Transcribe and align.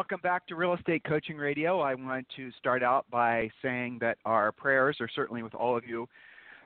Welcome 0.00 0.20
back 0.22 0.46
to 0.46 0.54
Real 0.54 0.72
Estate 0.72 1.04
Coaching 1.04 1.36
Radio. 1.36 1.80
I 1.80 1.94
want 1.94 2.26
to 2.34 2.50
start 2.52 2.82
out 2.82 3.04
by 3.10 3.50
saying 3.60 3.98
that 4.00 4.16
our 4.24 4.50
prayers 4.50 4.96
are 4.98 5.10
certainly 5.14 5.42
with 5.42 5.54
all 5.54 5.76
of 5.76 5.86
you 5.86 6.08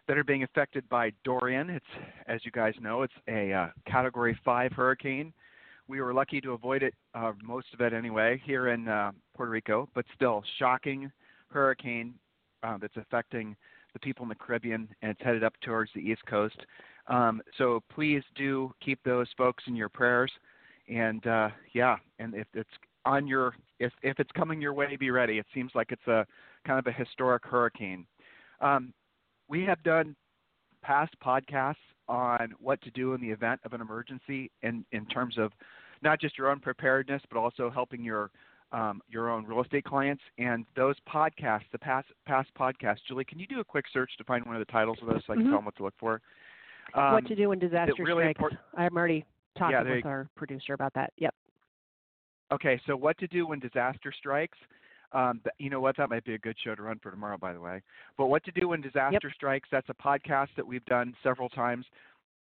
that 0.06 0.16
are 0.16 0.22
being 0.22 0.44
affected 0.44 0.88
by 0.88 1.10
Dorian. 1.24 1.68
It's, 1.68 1.84
as 2.28 2.44
you 2.44 2.52
guys 2.52 2.74
know, 2.80 3.02
it's 3.02 3.12
a 3.26 3.52
uh, 3.52 3.66
Category 3.90 4.38
5 4.44 4.70
hurricane. 4.70 5.32
We 5.88 6.00
were 6.00 6.14
lucky 6.14 6.40
to 6.42 6.52
avoid 6.52 6.84
it, 6.84 6.94
uh, 7.16 7.32
most 7.42 7.66
of 7.74 7.80
it 7.80 7.92
anyway, 7.92 8.40
here 8.44 8.68
in 8.68 8.86
uh, 8.86 9.10
Puerto 9.36 9.50
Rico, 9.50 9.88
but 9.96 10.04
still, 10.14 10.44
shocking 10.60 11.10
hurricane 11.48 12.14
uh, 12.62 12.78
that's 12.80 12.96
affecting 12.96 13.56
the 13.94 13.98
people 13.98 14.22
in 14.22 14.28
the 14.28 14.36
Caribbean, 14.36 14.88
and 15.02 15.10
it's 15.10 15.22
headed 15.22 15.42
up 15.42 15.54
towards 15.60 15.90
the 15.92 16.00
East 16.00 16.24
Coast. 16.26 16.64
Um, 17.08 17.42
so 17.58 17.82
please 17.92 18.22
do 18.36 18.72
keep 18.80 19.00
those 19.04 19.26
folks 19.36 19.64
in 19.66 19.74
your 19.74 19.88
prayers. 19.88 20.30
And 20.88 21.26
uh, 21.26 21.48
yeah, 21.72 21.96
and 22.20 22.34
if 22.34 22.46
it's 22.54 22.70
on 23.04 23.26
your 23.26 23.54
if 23.78 23.92
if 24.02 24.18
it's 24.18 24.30
coming 24.32 24.60
your 24.60 24.74
way, 24.74 24.96
be 24.96 25.10
ready. 25.10 25.38
It 25.38 25.46
seems 25.54 25.72
like 25.74 25.92
it's 25.92 26.06
a 26.06 26.26
kind 26.66 26.78
of 26.78 26.86
a 26.86 26.92
historic 26.92 27.44
hurricane. 27.44 28.06
Um, 28.60 28.92
we 29.48 29.62
have 29.64 29.82
done 29.82 30.16
past 30.82 31.14
podcasts 31.24 31.76
on 32.08 32.54
what 32.58 32.80
to 32.82 32.90
do 32.90 33.14
in 33.14 33.20
the 33.20 33.30
event 33.30 33.60
of 33.64 33.72
an 33.72 33.80
emergency, 33.80 34.50
in 34.62 34.84
in 34.92 35.06
terms 35.06 35.38
of 35.38 35.52
not 36.02 36.20
just 36.20 36.36
your 36.38 36.50
own 36.50 36.60
preparedness, 36.60 37.22
but 37.30 37.38
also 37.38 37.70
helping 37.70 38.02
your 38.02 38.30
um, 38.72 39.00
your 39.08 39.30
own 39.30 39.44
real 39.44 39.62
estate 39.62 39.84
clients. 39.84 40.22
And 40.38 40.64
those 40.76 40.96
podcasts, 41.08 41.64
the 41.72 41.78
past 41.78 42.08
past 42.26 42.50
podcasts, 42.58 42.98
Julie, 43.06 43.24
can 43.24 43.38
you 43.38 43.46
do 43.46 43.60
a 43.60 43.64
quick 43.64 43.86
search 43.92 44.10
to 44.18 44.24
find 44.24 44.44
one 44.44 44.56
of 44.56 44.60
the 44.60 44.72
titles 44.72 44.98
of 45.00 45.08
those 45.08 45.22
so 45.26 45.32
I 45.32 45.36
can 45.36 45.44
mm-hmm. 45.44 45.52
tell 45.52 45.58
them 45.58 45.64
what 45.66 45.76
to 45.76 45.82
look 45.82 45.94
for? 45.98 46.20
Um, 46.94 47.12
what 47.12 47.26
to 47.26 47.34
do 47.34 47.48
when 47.48 47.58
disaster 47.58 47.94
really 47.98 48.32
strikes. 48.34 48.54
I'm 48.76 48.96
already 48.96 49.24
talking 49.56 49.76
yeah, 49.86 49.94
with 49.94 50.06
our 50.06 50.28
producer 50.36 50.74
about 50.74 50.92
that. 50.94 51.12
Yep. 51.18 51.34
Okay, 52.52 52.80
so 52.86 52.96
what 52.96 53.18
to 53.18 53.26
do 53.26 53.46
when 53.46 53.58
disaster 53.58 54.12
strikes? 54.16 54.58
Um, 55.12 55.40
you 55.58 55.70
know 55.70 55.80
what? 55.80 55.96
That 55.96 56.10
might 56.10 56.24
be 56.24 56.34
a 56.34 56.38
good 56.38 56.56
show 56.62 56.74
to 56.74 56.82
run 56.82 56.98
for 57.00 57.10
tomorrow, 57.10 57.38
by 57.38 57.52
the 57.52 57.60
way. 57.60 57.82
But 58.18 58.26
what 58.26 58.44
to 58.44 58.52
do 58.52 58.68
when 58.68 58.80
disaster 58.80 59.18
yep. 59.22 59.32
strikes? 59.34 59.68
That's 59.70 59.88
a 59.88 59.94
podcast 59.94 60.48
that 60.56 60.66
we've 60.66 60.84
done 60.86 61.14
several 61.22 61.48
times 61.48 61.86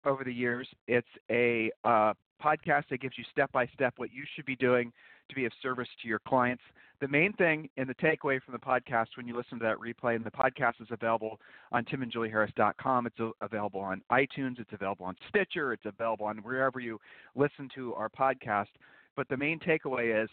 over 0.05 0.23
the 0.23 0.33
years. 0.33 0.67
It's 0.87 1.07
a 1.31 1.71
uh, 1.85 2.13
podcast 2.43 2.83
that 2.89 3.01
gives 3.01 3.17
you 3.17 3.23
step 3.31 3.51
by 3.51 3.67
step 3.73 3.93
what 3.97 4.11
you 4.11 4.23
should 4.35 4.45
be 4.45 4.55
doing 4.55 4.91
to 5.29 5.35
be 5.35 5.45
of 5.45 5.51
service 5.61 5.87
to 6.01 6.07
your 6.07 6.19
clients. 6.19 6.63
The 6.99 7.07
main 7.07 7.33
thing 7.33 7.69
and 7.77 7.87
the 7.87 7.95
takeaway 7.95 8.41
from 8.41 8.53
the 8.53 8.59
podcast 8.59 9.07
when 9.15 9.27
you 9.27 9.35
listen 9.35 9.59
to 9.59 9.65
that 9.65 9.77
replay, 9.77 10.15
and 10.15 10.25
the 10.25 10.31
podcast 10.31 10.81
is 10.81 10.87
available 10.89 11.39
on 11.71 11.85
timandjulieharris.com. 11.85 13.07
It's 13.07 13.33
available 13.41 13.81
on 13.81 14.01
iTunes. 14.11 14.59
It's 14.59 14.73
available 14.73 15.05
on 15.05 15.15
Stitcher. 15.29 15.73
It's 15.73 15.85
available 15.85 16.25
on 16.25 16.37
wherever 16.37 16.79
you 16.79 16.99
listen 17.35 17.69
to 17.75 17.93
our 17.93 18.09
podcast. 18.09 18.67
But 19.17 19.27
the 19.27 19.35
main 19.35 19.59
takeaway 19.59 20.23
is 20.23 20.29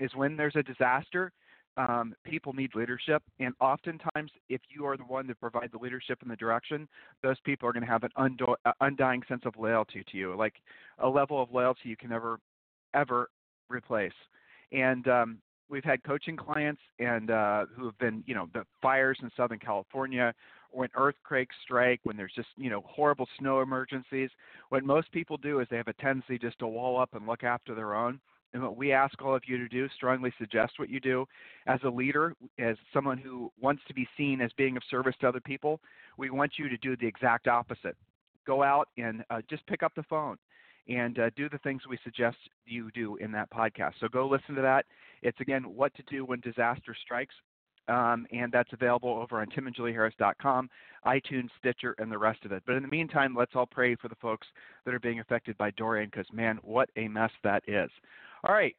is 0.00 0.14
when 0.14 0.36
there's 0.36 0.54
a 0.54 0.62
disaster, 0.62 1.32
um, 1.76 2.14
people 2.24 2.52
need 2.52 2.74
leadership, 2.74 3.22
and 3.40 3.52
oftentimes, 3.60 4.30
if 4.48 4.60
you 4.68 4.86
are 4.86 4.96
the 4.96 5.04
one 5.04 5.26
that 5.26 5.40
provide 5.40 5.70
the 5.72 5.78
leadership 5.78 6.18
and 6.22 6.30
the 6.30 6.36
direction, 6.36 6.88
those 7.22 7.36
people 7.44 7.68
are 7.68 7.72
going 7.72 7.84
to 7.84 7.90
have 7.90 8.04
an 8.04 8.10
undo- 8.16 8.56
undying 8.80 9.22
sense 9.28 9.42
of 9.44 9.54
loyalty 9.58 10.04
to 10.10 10.16
you, 10.16 10.36
like 10.36 10.54
a 10.98 11.08
level 11.08 11.42
of 11.42 11.52
loyalty 11.52 11.88
you 11.88 11.96
can 11.96 12.10
never, 12.10 12.38
ever 12.94 13.28
replace. 13.68 14.12
And 14.72 15.06
um, 15.08 15.38
we've 15.70 15.84
had 15.84 16.02
coaching 16.02 16.36
clients 16.36 16.80
and 16.98 17.30
uh, 17.30 17.66
who 17.76 17.84
have 17.86 17.98
been, 17.98 18.22
you 18.26 18.34
know, 18.34 18.48
the 18.54 18.64
fires 18.80 19.18
in 19.22 19.30
Southern 19.36 19.58
California, 19.58 20.34
or 20.72 20.80
when 20.80 20.90
earthquakes 20.94 21.54
strike, 21.62 22.00
when 22.04 22.16
there's 22.16 22.32
just, 22.34 22.48
you 22.56 22.70
know, 22.70 22.82
horrible 22.86 23.26
snow 23.38 23.60
emergencies. 23.60 24.30
What 24.68 24.84
most 24.84 25.10
people 25.12 25.36
do 25.36 25.60
is 25.60 25.68
they 25.70 25.76
have 25.76 25.88
a 25.88 25.94
tendency 25.94 26.38
just 26.38 26.58
to 26.60 26.66
wall 26.66 27.00
up 27.00 27.14
and 27.14 27.26
look 27.26 27.44
after 27.44 27.74
their 27.74 27.94
own. 27.94 28.20
And 28.54 28.62
what 28.62 28.76
we 28.76 28.92
ask 28.92 29.20
all 29.20 29.34
of 29.34 29.42
you 29.46 29.58
to 29.58 29.68
do, 29.68 29.88
strongly 29.94 30.32
suggest 30.38 30.78
what 30.78 30.88
you 30.88 31.00
do 31.00 31.26
as 31.66 31.80
a 31.84 31.88
leader, 31.90 32.34
as 32.58 32.76
someone 32.94 33.18
who 33.18 33.52
wants 33.60 33.82
to 33.88 33.94
be 33.94 34.08
seen 34.16 34.40
as 34.40 34.50
being 34.56 34.76
of 34.76 34.82
service 34.90 35.14
to 35.20 35.28
other 35.28 35.40
people, 35.40 35.80
we 36.16 36.30
want 36.30 36.52
you 36.58 36.68
to 36.68 36.76
do 36.78 36.96
the 36.96 37.06
exact 37.06 37.46
opposite. 37.46 37.96
Go 38.46 38.62
out 38.62 38.88
and 38.96 39.22
uh, 39.28 39.42
just 39.50 39.66
pick 39.66 39.82
up 39.82 39.92
the 39.94 40.02
phone 40.04 40.38
and 40.88 41.18
uh, 41.18 41.30
do 41.36 41.48
the 41.48 41.58
things 41.58 41.82
we 41.88 41.98
suggest 42.02 42.36
you 42.66 42.90
do 42.92 43.16
in 43.16 43.30
that 43.32 43.50
podcast. 43.50 43.92
So 44.00 44.08
go 44.08 44.26
listen 44.26 44.54
to 44.54 44.62
that. 44.62 44.86
It's 45.22 45.40
again, 45.40 45.62
What 45.62 45.94
to 45.94 46.02
Do 46.04 46.24
When 46.24 46.40
Disaster 46.40 46.96
Strikes. 47.02 47.34
Um, 47.88 48.26
and 48.32 48.52
that's 48.52 48.72
available 48.74 49.08
over 49.08 49.40
on 49.40 49.46
timandjulieharris.com, 49.46 50.68
iTunes, 51.06 51.48
Stitcher, 51.58 51.94
and 51.96 52.12
the 52.12 52.18
rest 52.18 52.44
of 52.44 52.52
it. 52.52 52.62
But 52.66 52.76
in 52.76 52.82
the 52.82 52.88
meantime, 52.88 53.34
let's 53.34 53.52
all 53.54 53.64
pray 53.64 53.94
for 53.96 54.08
the 54.08 54.14
folks 54.16 54.46
that 54.84 54.92
are 54.92 55.00
being 55.00 55.20
affected 55.20 55.56
by 55.56 55.70
Dorian 55.70 56.10
because, 56.12 56.26
man, 56.30 56.58
what 56.62 56.90
a 56.96 57.08
mess 57.08 57.30
that 57.44 57.62
is. 57.66 57.90
All 58.44 58.52
right, 58.52 58.76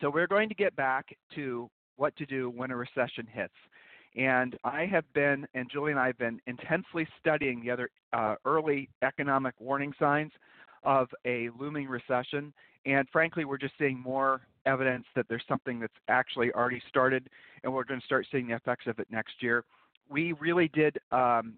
so 0.00 0.10
we're 0.10 0.26
going 0.26 0.50
to 0.50 0.54
get 0.54 0.76
back 0.76 1.06
to 1.36 1.70
what 1.96 2.14
to 2.16 2.26
do 2.26 2.50
when 2.50 2.70
a 2.70 2.76
recession 2.76 3.26
hits. 3.32 3.54
And 4.14 4.56
I 4.62 4.84
have 4.86 5.04
been, 5.14 5.46
and 5.54 5.70
Julie 5.70 5.92
and 5.92 6.00
I 6.00 6.08
have 6.08 6.18
been 6.18 6.40
intensely 6.46 7.08
studying 7.18 7.62
the 7.62 7.70
other 7.70 7.88
uh, 8.12 8.34
early 8.44 8.90
economic 9.02 9.54
warning 9.58 9.92
signs 9.98 10.32
of 10.84 11.08
a 11.24 11.50
looming 11.58 11.88
recession. 11.88 12.52
And 12.86 13.08
frankly, 13.10 13.44
we're 13.44 13.58
just 13.58 13.74
seeing 13.78 13.98
more 13.98 14.42
evidence 14.66 15.04
that 15.16 15.26
there's 15.28 15.44
something 15.48 15.80
that's 15.80 15.92
actually 16.08 16.52
already 16.52 16.82
started, 16.88 17.28
and 17.62 17.72
we're 17.72 17.84
going 17.84 18.00
to 18.00 18.06
start 18.06 18.26
seeing 18.30 18.46
the 18.48 18.54
effects 18.54 18.86
of 18.86 18.98
it 18.98 19.08
next 19.10 19.42
year. 19.42 19.64
We 20.10 20.32
really 20.32 20.68
did 20.68 20.98
um, 21.12 21.54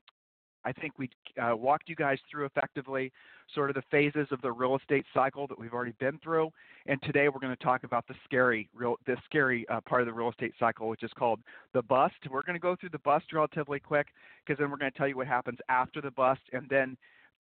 I 0.65 0.73
think 0.73 0.99
we 0.99 1.11
uh, 1.41 1.57
walked 1.57 1.89
you 1.89 1.97
guys 1.97 2.19
through 2.31 2.45
effectively 2.45 3.13
sort 3.55 3.71
of 3.71 3.77
the 3.77 3.83
phases 3.91 4.29
of 4.31 4.41
the 4.43 4.53
real 4.53 4.77
estate 4.77 5.05
cycle 5.13 5.47
that 5.47 5.59
we've 5.59 5.73
already 5.73 5.95
been 5.99 6.19
through, 6.23 6.51
and 6.87 7.01
today 7.03 7.29
we're 7.29 7.41
going 7.41 7.57
to 7.57 7.65
talk 7.65 7.85
about 7.85 8.07
the 8.07 8.15
scary, 8.25 8.69
real, 8.75 8.97
the 9.07 9.17
scary 9.25 9.67
uh, 9.69 9.81
part 9.81 10.03
of 10.03 10.07
the 10.07 10.13
real 10.13 10.31
estate 10.31 10.53
cycle, 10.59 10.89
which 10.89 11.03
is 11.03 11.11
called 11.19 11.41
the 11.73 11.83
bust. 11.83 12.15
We're 12.31 12.43
going 12.43 12.55
to 12.55 12.61
go 12.61 12.77
through 12.77 12.91
the 12.91 12.99
bust 13.01 13.33
relatively 13.33 13.81
quick 13.81 14.09
because 14.45 14.59
then 14.59 14.71
we're 14.71 14.77
going 14.77 14.93
to 14.93 14.99
tell 14.99 15.09
you 15.09 15.17
what 15.17 15.27
happens 15.27 15.59
after 15.69 16.01
the 16.01 16.11
bust, 16.11 16.43
and 16.53 16.69
then 16.69 16.97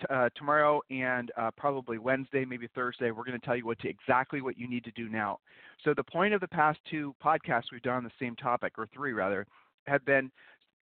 uh, 0.08 0.28
tomorrow 0.34 0.80
and 0.90 1.30
uh, 1.36 1.50
probably 1.56 1.98
Wednesday, 1.98 2.44
maybe 2.44 2.68
Thursday, 2.74 3.10
we're 3.10 3.24
going 3.24 3.38
to 3.38 3.44
tell 3.44 3.56
you 3.56 3.66
what 3.66 3.78
to 3.80 3.88
exactly 3.88 4.40
what 4.40 4.58
you 4.58 4.68
need 4.68 4.84
to 4.84 4.90
do 4.92 5.08
now. 5.08 5.38
So 5.84 5.94
the 5.94 6.04
point 6.04 6.34
of 6.34 6.40
the 6.40 6.48
past 6.48 6.78
two 6.90 7.14
podcasts 7.22 7.64
we've 7.72 7.82
done 7.82 7.96
on 7.96 8.04
the 8.04 8.10
same 8.18 8.36
topic, 8.36 8.74
or 8.78 8.88
three 8.94 9.12
rather, 9.12 9.46
have 9.86 10.04
been 10.04 10.30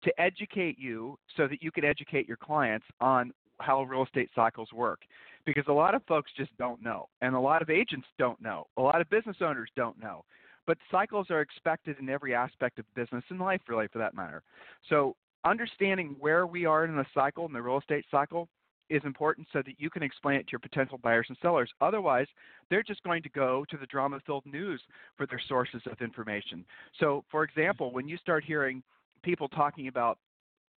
to 0.05 0.21
educate 0.21 0.79
you 0.79 1.19
so 1.37 1.49
that 1.49 1.63
you 1.63 1.71
can 1.71 1.85
educate 1.85 2.29
your 2.29 2.37
clients 2.37 2.87
on 3.01 3.33
how 3.61 3.83
real 3.83 4.05
estate 4.05 4.31
cycles 4.35 4.69
work. 4.73 5.01
Because 5.45 5.65
a 5.69 5.73
lot 5.73 5.95
of 5.95 6.03
folks 6.07 6.31
just 6.37 6.57
don't 6.59 6.83
know 6.83 7.09
and 7.23 7.35
a 7.35 7.41
lot 7.41 7.63
of 7.63 7.71
agents 7.71 8.07
don't 8.19 8.41
know 8.41 8.67
a 8.77 8.83
lot 8.83 9.01
of 9.01 9.09
business 9.09 9.37
owners 9.41 9.71
don't 9.77 9.99
know. 10.01 10.25
But 10.67 10.77
cycles 10.91 11.29
are 11.31 11.41
expected 11.41 11.97
in 11.99 12.11
every 12.11 12.35
aspect 12.35 12.79
of 12.79 12.85
business 12.95 13.25
and 13.31 13.41
life 13.41 13.63
really 13.67 13.89
for 13.89 13.99
that 13.99 14.15
matter. 14.15 14.43
So 14.91 15.17
understanding 15.45 16.17
where 16.21 16.47
we 16.47 16.67
are 16.67 16.85
in 16.85 16.95
the 16.97 17.07
cycle 17.15 17.47
in 17.47 17.53
the 17.53 17.63
real 17.63 17.79
estate 17.79 18.05
cycle 18.11 18.49
is 18.91 19.03
important 19.05 19.47
so 19.53 19.63
that 19.65 19.75
you 19.79 19.91
can 19.91 20.03
explain 20.03 20.37
it 20.37 20.47
to 20.47 20.53
your 20.53 20.59
potential 20.61 20.99
buyers 21.03 21.27
and 21.29 21.39
sellers. 21.43 21.71
Otherwise, 21.81 22.27
they're 22.71 22.83
just 22.83 23.03
going 23.03 23.23
to 23.23 23.29
go 23.29 23.65
to 23.71 23.77
the 23.77 23.87
drama 23.87 24.19
filled 24.27 24.47
news 24.47 24.81
for 25.17 25.27
their 25.27 25.41
sources 25.49 25.83
of 25.91 26.01
information. 26.01 26.65
So, 26.99 27.25
for 27.31 27.45
example, 27.45 27.93
when 27.93 28.09
you 28.09 28.17
start 28.17 28.45
hearing 28.45 28.83
people 29.23 29.49
talking 29.49 29.89
about 29.89 30.19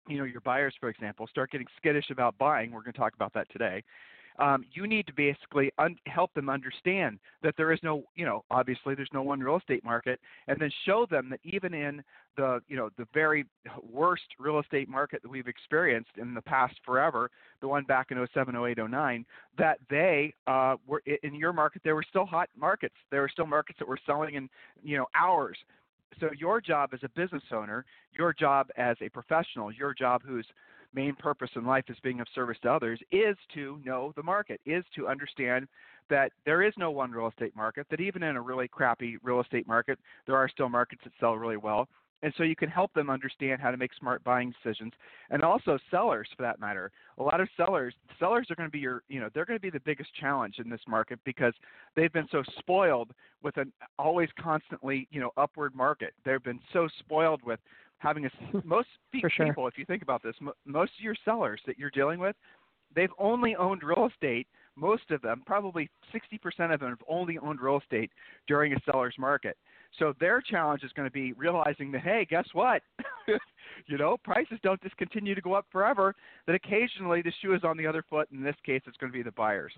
you 0.07 0.17
know 0.17 0.23
your 0.23 0.41
buyers 0.41 0.73
for 0.79 0.89
example 0.89 1.27
start 1.27 1.51
getting 1.51 1.67
skittish 1.77 2.09
about 2.09 2.35
buying 2.37 2.71
we're 2.71 2.81
going 2.81 2.93
to 2.93 2.97
talk 2.97 3.13
about 3.13 3.33
that 3.33 3.45
today 3.51 3.83
um, 4.39 4.65
you 4.71 4.87
need 4.87 5.05
to 5.07 5.13
basically 5.13 5.71
un- 5.77 5.97
help 6.05 6.33
them 6.33 6.49
understand 6.49 7.19
that 7.43 7.55
there 7.57 7.71
is 7.71 7.79
no 7.83 8.03
you 8.15 8.25
know 8.25 8.43
obviously 8.49 8.95
there's 8.95 9.09
no 9.13 9.21
one 9.21 9.39
real 9.39 9.57
estate 9.57 9.83
market 9.83 10.19
and 10.47 10.57
then 10.59 10.71
show 10.85 11.05
them 11.09 11.29
that 11.29 11.39
even 11.43 11.73
in 11.73 12.01
the 12.37 12.59
you 12.67 12.77
know 12.77 12.89
the 12.97 13.07
very 13.13 13.45
worst 13.91 14.23
real 14.39 14.59
estate 14.59 14.87
market 14.87 15.21
that 15.21 15.29
we've 15.29 15.47
experienced 15.47 16.11
in 16.17 16.33
the 16.33 16.41
past 16.41 16.75
forever 16.85 17.29
the 17.61 17.67
one 17.67 17.83
back 17.83 18.07
in 18.11 18.27
07 18.33 18.55
08 18.55 18.77
09 18.89 19.25
that 19.57 19.77
they 19.89 20.33
uh, 20.47 20.75
were 20.87 21.01
in 21.23 21.35
your 21.35 21.53
market 21.53 21.81
there 21.83 21.95
were 21.95 22.05
still 22.07 22.25
hot 22.25 22.49
markets. 22.57 22.95
There 23.11 23.21
were 23.21 23.29
still 23.29 23.45
markets 23.45 23.79
that 23.79 23.87
were 23.87 23.99
selling 24.05 24.35
in 24.35 24.49
you 24.83 24.97
know 24.97 25.07
hours. 25.15 25.57
So 26.19 26.29
your 26.37 26.59
job 26.59 26.89
as 26.93 26.99
a 27.03 27.09
business 27.09 27.43
owner, 27.51 27.85
your 28.11 28.33
job 28.33 28.67
as 28.77 28.97
a 29.01 29.09
professional, 29.09 29.71
your 29.71 29.93
job 29.93 30.21
whose 30.25 30.45
main 30.93 31.15
purpose 31.15 31.49
in 31.55 31.65
life 31.65 31.85
is 31.89 31.97
being 32.03 32.19
of 32.19 32.27
service 32.33 32.57
to 32.63 32.71
others 32.71 32.99
is 33.11 33.35
to 33.53 33.79
know 33.85 34.13
the 34.15 34.23
market, 34.23 34.59
is 34.65 34.83
to 34.95 35.07
understand 35.07 35.67
that 36.09 36.31
there 36.45 36.63
is 36.63 36.73
no 36.77 36.91
one 36.91 37.11
real 37.11 37.27
estate 37.27 37.55
market, 37.55 37.85
that 37.89 38.01
even 38.01 38.23
in 38.23 38.35
a 38.35 38.41
really 38.41 38.67
crappy 38.67 39.17
real 39.21 39.41
estate 39.41 39.67
market, 39.67 39.99
there 40.25 40.35
are 40.35 40.49
still 40.49 40.69
markets 40.69 41.01
that 41.03 41.13
sell 41.19 41.35
really 41.35 41.57
well. 41.57 41.87
And 42.21 42.33
so 42.37 42.43
you 42.43 42.55
can 42.55 42.69
help 42.69 42.93
them 42.93 43.09
understand 43.09 43.61
how 43.61 43.71
to 43.71 43.77
make 43.77 43.91
smart 43.97 44.23
buying 44.23 44.53
decisions. 44.61 44.91
And 45.29 45.41
also 45.41 45.77
sellers 45.89 46.27
for 46.35 46.43
that 46.43 46.59
matter. 46.59 46.91
A 47.17 47.23
lot 47.23 47.39
of 47.39 47.47
sellers 47.55 47.93
sellers 48.19 48.47
are 48.49 48.55
going 48.55 48.67
to 48.67 48.71
be 48.71 48.79
your 48.79 49.03
you 49.07 49.19
know, 49.21 49.29
they're 49.33 49.45
going 49.45 49.57
to 49.57 49.61
be 49.61 49.69
the 49.69 49.79
biggest 49.79 50.09
challenge 50.19 50.55
in 50.59 50.69
this 50.69 50.81
market 50.87 51.19
because 51.23 51.53
they've 51.95 52.11
been 52.11 52.27
so 52.31 52.43
spoiled 52.57 53.11
with 53.41 53.55
an 53.57 53.71
always 53.97 54.29
constantly, 54.37 55.07
you 55.11 55.21
know, 55.21 55.31
upward 55.37 55.73
market. 55.73 56.13
They've 56.25 56.43
been 56.43 56.59
so 56.73 56.89
spoiled 56.99 57.41
with 57.43 57.59
having 57.99 58.25
a 58.25 58.29
most 58.65 58.87
people 59.11 59.29
sure. 59.29 59.67
if 59.67 59.77
you 59.77 59.85
think 59.85 60.01
about 60.01 60.23
this, 60.23 60.35
most 60.65 60.91
of 60.97 61.03
your 61.03 61.15
sellers 61.23 61.61
that 61.67 61.77
you're 61.77 61.91
dealing 61.91 62.19
with, 62.19 62.35
they've 62.95 63.13
only 63.19 63.55
owned 63.55 63.83
real 63.83 64.09
estate 64.11 64.47
most 64.79 65.11
of 65.11 65.21
them, 65.21 65.43
probably 65.45 65.89
60% 66.13 66.73
of 66.73 66.79
them, 66.79 66.89
have 66.89 66.99
only 67.07 67.37
owned 67.37 67.59
real 67.61 67.79
estate 67.79 68.11
during 68.47 68.73
a 68.73 68.77
seller's 68.85 69.15
market. 69.17 69.57
So 69.97 70.13
their 70.19 70.41
challenge 70.41 70.83
is 70.83 70.91
going 70.93 71.07
to 71.07 71.11
be 71.11 71.33
realizing 71.33 71.91
that, 71.91 72.01
hey, 72.01 72.25
guess 72.29 72.47
what? 72.53 72.81
you 73.87 73.97
know, 73.97 74.17
prices 74.23 74.59
don't 74.63 74.81
just 74.81 74.95
continue 74.97 75.35
to 75.35 75.41
go 75.41 75.53
up 75.53 75.65
forever. 75.71 76.15
That 76.47 76.55
occasionally 76.55 77.21
the 77.21 77.33
shoe 77.41 77.53
is 77.53 77.63
on 77.63 77.77
the 77.77 77.87
other 77.87 78.03
foot. 78.09 78.27
In 78.31 78.43
this 78.43 78.55
case, 78.65 78.81
it's 78.85 78.97
going 78.97 79.11
to 79.11 79.17
be 79.17 79.23
the 79.23 79.31
buyers. 79.31 79.73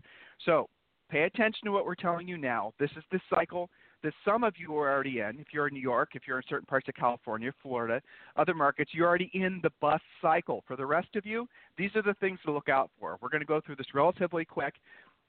So 0.45 0.69
pay 1.09 1.23
attention 1.23 1.65
to 1.65 1.71
what 1.71 1.85
we're 1.85 1.95
telling 1.95 2.27
you 2.27 2.37
now. 2.37 2.73
This 2.79 2.91
is 2.97 3.03
the 3.11 3.19
cycle 3.33 3.69
that 4.03 4.13
some 4.25 4.43
of 4.43 4.53
you 4.57 4.75
are 4.77 4.91
already 4.91 5.19
in. 5.19 5.39
If 5.39 5.47
you're 5.53 5.67
in 5.67 5.73
New 5.73 5.81
York, 5.81 6.11
if 6.13 6.23
you're 6.27 6.37
in 6.37 6.43
certain 6.49 6.65
parts 6.65 6.87
of 6.87 6.95
California, 6.95 7.53
Florida, 7.61 8.01
other 8.35 8.53
markets, 8.53 8.91
you're 8.93 9.07
already 9.07 9.29
in 9.33 9.59
the 9.63 9.71
bust 9.79 10.03
cycle. 10.21 10.63
For 10.67 10.75
the 10.75 10.85
rest 10.85 11.15
of 11.15 11.25
you, 11.25 11.47
these 11.77 11.91
are 11.95 12.01
the 12.01 12.15
things 12.15 12.39
to 12.45 12.51
look 12.51 12.69
out 12.69 12.89
for. 12.99 13.17
We're 13.21 13.29
going 13.29 13.41
to 13.41 13.47
go 13.47 13.61
through 13.61 13.75
this 13.75 13.93
relatively 13.93 14.45
quick 14.45 14.75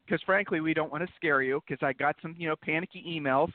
because 0.07 0.23
frankly, 0.25 0.61
we 0.61 0.75
don't 0.75 0.91
want 0.91 1.07
to 1.07 1.13
scare 1.17 1.43
you 1.43 1.63
because 1.67 1.85
I 1.85 1.93
got 1.93 2.17
some, 2.23 2.35
you 2.39 2.49
know, 2.49 2.57
panicky 2.57 3.05
emails 3.09 3.51